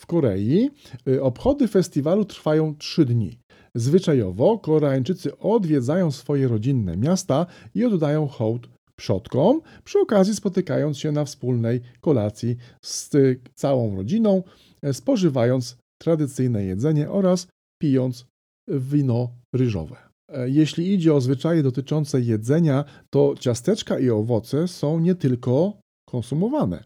W 0.00 0.06
Korei 0.06 0.70
y, 1.08 1.22
obchody 1.22 1.68
festiwalu 1.68 2.24
trwają 2.24 2.74
trzy 2.76 3.04
dni. 3.04 3.38
Zwyczajowo 3.74 4.58
Koreańczycy 4.58 5.38
odwiedzają 5.38 6.10
swoje 6.10 6.48
rodzinne 6.48 6.96
miasta 6.96 7.46
i 7.74 7.84
oddają 7.84 8.26
hołd 8.26 8.68
przodkom, 8.96 9.60
przy 9.84 9.98
okazji 9.98 10.34
spotykając 10.34 10.98
się 10.98 11.12
na 11.12 11.24
wspólnej 11.24 11.80
kolacji 12.00 12.56
z 12.84 13.10
całą 13.54 13.96
rodziną, 13.96 14.42
e, 14.82 14.92
spożywając 14.92 15.76
tradycyjne 16.02 16.64
jedzenie 16.64 17.10
oraz 17.10 17.46
pijąc 17.82 18.26
wino 18.68 19.30
ryżowe. 19.54 19.96
E, 20.32 20.50
jeśli 20.50 20.94
idzie 20.94 21.14
o 21.14 21.20
zwyczaje 21.20 21.62
dotyczące 21.62 22.20
jedzenia, 22.20 22.84
to 23.10 23.34
ciasteczka 23.40 23.98
i 23.98 24.10
owoce 24.10 24.68
są 24.68 25.00
nie 25.00 25.14
tylko 25.14 25.80
konsumowane. 26.08 26.84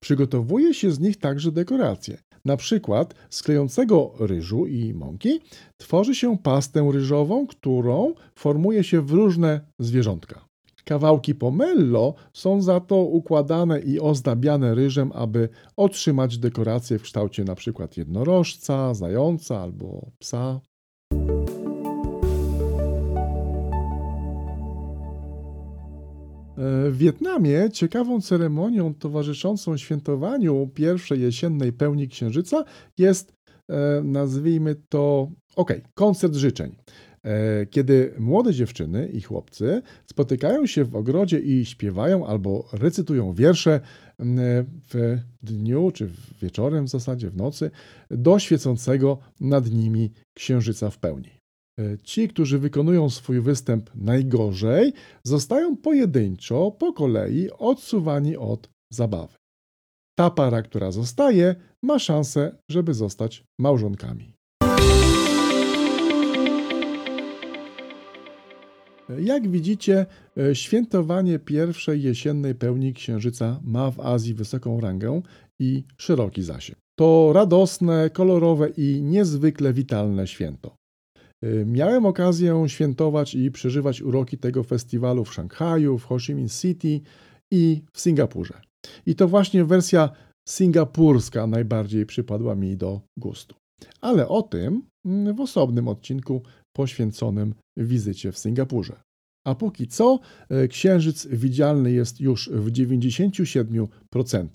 Przygotowuje 0.00 0.74
się 0.74 0.90
z 0.90 1.00
nich 1.00 1.16
także 1.16 1.52
dekoracje. 1.52 2.18
Na 2.44 2.56
przykład 2.56 3.14
z 3.30 3.42
klejącego 3.42 4.12
ryżu 4.18 4.66
i 4.66 4.94
mąki 4.94 5.40
tworzy 5.76 6.14
się 6.14 6.38
pastę 6.38 6.90
ryżową, 6.92 7.46
którą 7.46 8.14
formuje 8.34 8.84
się 8.84 9.00
w 9.00 9.10
różne 9.10 9.60
zwierzątka. 9.78 10.44
Kawałki 10.84 11.34
pomello 11.34 12.14
są 12.32 12.62
za 12.62 12.80
to 12.80 12.96
układane 12.96 13.80
i 13.80 14.00
ozdabiane 14.00 14.74
ryżem, 14.74 15.12
aby 15.14 15.48
otrzymać 15.76 16.38
dekorację 16.38 16.98
w 16.98 17.02
kształcie 17.02 17.42
np. 17.42 17.88
jednorożca, 17.96 18.94
zająca 18.94 19.60
albo 19.60 20.10
psa. 20.18 20.60
W 26.62 26.96
Wietnamie 26.96 27.70
ciekawą 27.72 28.20
ceremonią 28.20 28.94
towarzyszącą 28.94 29.76
świętowaniu 29.76 30.70
pierwszej 30.74 31.20
jesiennej 31.20 31.72
pełni 31.72 32.08
księżyca 32.08 32.64
jest, 32.98 33.32
e, 33.68 34.02
nazwijmy 34.04 34.76
to, 34.88 35.30
ok, 35.56 35.72
koncert 35.94 36.34
życzeń. 36.34 36.76
E, 37.24 37.66
kiedy 37.66 38.14
młode 38.18 38.54
dziewczyny 38.54 39.08
i 39.08 39.20
chłopcy 39.20 39.82
spotykają 40.06 40.66
się 40.66 40.84
w 40.84 40.96
ogrodzie 40.96 41.38
i 41.38 41.64
śpiewają 41.64 42.26
albo 42.26 42.68
recytują 42.72 43.32
wiersze 43.32 43.80
w 44.92 45.18
dniu 45.42 45.90
czy 45.94 46.10
wieczorem 46.42 46.86
w 46.86 46.90
zasadzie 46.90 47.30
w 47.30 47.36
nocy 47.36 47.70
do 48.10 48.38
świecącego 48.38 49.18
nad 49.40 49.70
nimi 49.70 50.12
księżyca 50.34 50.90
w 50.90 50.98
pełni. 50.98 51.39
E, 51.80 51.98
ci, 52.02 52.28
którzy 52.28 52.58
wykonują 52.58 53.10
swój 53.10 53.40
występ 53.40 53.90
najgorzej, 53.94 54.92
zostają 55.24 55.76
pojedynczo, 55.76 56.70
po 56.70 56.92
kolei 56.92 57.50
odsuwani 57.58 58.36
od 58.36 58.70
zabawy. 58.92 59.34
Ta 60.18 60.30
para, 60.30 60.62
która 60.62 60.90
zostaje, 60.90 61.54
ma 61.82 61.98
szansę, 61.98 62.58
żeby 62.70 62.94
zostać 62.94 63.44
małżonkami. 63.58 64.32
Jak 69.18 69.48
widzicie, 69.48 70.06
e, 70.36 70.54
świętowanie 70.54 71.38
pierwszej 71.38 72.02
jesiennej 72.02 72.54
pełni 72.54 72.94
księżyca 72.94 73.60
ma 73.64 73.90
w 73.90 74.00
Azji 74.00 74.34
wysoką 74.34 74.80
rangę 74.80 75.22
i 75.58 75.84
szeroki 75.96 76.42
zasięg. 76.42 76.78
To 76.98 77.32
radosne, 77.32 78.10
kolorowe 78.10 78.68
i 78.68 79.02
niezwykle 79.02 79.72
witalne 79.72 80.26
święto. 80.26 80.79
E, 81.42 81.64
miałem 81.64 82.06
okazję 82.06 82.64
świętować 82.68 83.34
i 83.34 83.50
przeżywać 83.50 84.02
uroki 84.02 84.38
tego 84.38 84.62
festiwalu 84.62 85.24
w 85.24 85.34
Szanghaju, 85.34 85.98
w 85.98 86.04
Ho 86.04 86.18
Chi 86.18 86.34
Minh 86.34 86.52
City 86.52 87.00
i 87.50 87.82
w 87.92 88.00
Singapurze. 88.00 88.60
I 89.06 89.14
to 89.14 89.28
właśnie 89.28 89.64
wersja 89.64 90.10
singapurska 90.48 91.46
najbardziej 91.46 92.06
przypadła 92.06 92.54
mi 92.54 92.76
do 92.76 93.00
gustu. 93.18 93.54
Ale 94.00 94.28
o 94.28 94.42
tym 94.42 94.82
w 95.34 95.40
osobnym 95.40 95.88
odcinku 95.88 96.42
poświęconym 96.76 97.54
wizycie 97.76 98.32
w 98.32 98.38
Singapurze. 98.38 99.00
A 99.46 99.54
póki 99.54 99.86
co 99.86 100.20
e, 100.48 100.68
księżyc 100.68 101.26
widzialny 101.26 101.92
jest 101.92 102.20
już 102.20 102.50
w 102.52 102.70
97%. 102.72 104.48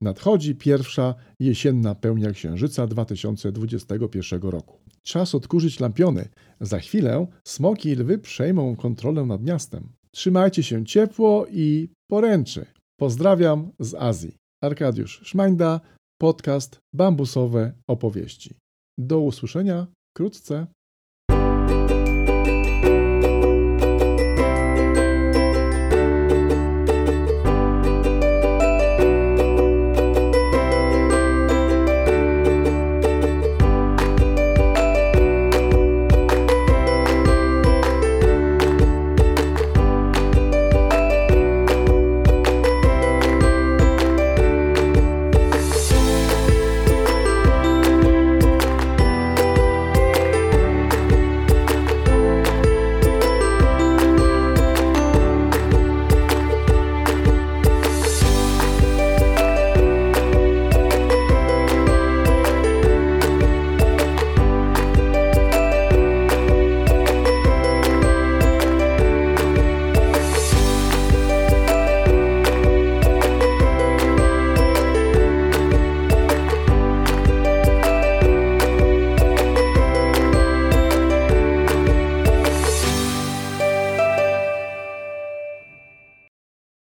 Nadchodzi 0.00 0.54
pierwsza 0.54 1.14
jesienna 1.40 1.94
pełnia 1.94 2.32
księżyca 2.32 2.86
2021 2.86 4.40
roku. 4.40 4.78
Czas 5.08 5.34
odkurzyć 5.34 5.80
lampiony. 5.80 6.28
Za 6.60 6.78
chwilę 6.78 7.26
smoki 7.44 7.88
i 7.88 7.94
lwy 7.94 8.18
przejmą 8.18 8.76
kontrolę 8.76 9.26
nad 9.26 9.42
miastem. 9.42 9.92
Trzymajcie 10.10 10.62
się 10.62 10.84
ciepło 10.84 11.46
i 11.50 11.88
poręczy. 12.10 12.66
Pozdrawiam 13.00 13.72
z 13.78 13.94
Azji. 13.94 14.36
Arkadiusz 14.62 15.20
Szmańda, 15.24 15.80
podcast 16.20 16.78
Bambusowe 16.94 17.72
Opowieści. 17.86 18.54
Do 18.98 19.20
usłyszenia 19.20 19.86
wkrótce. 20.10 20.66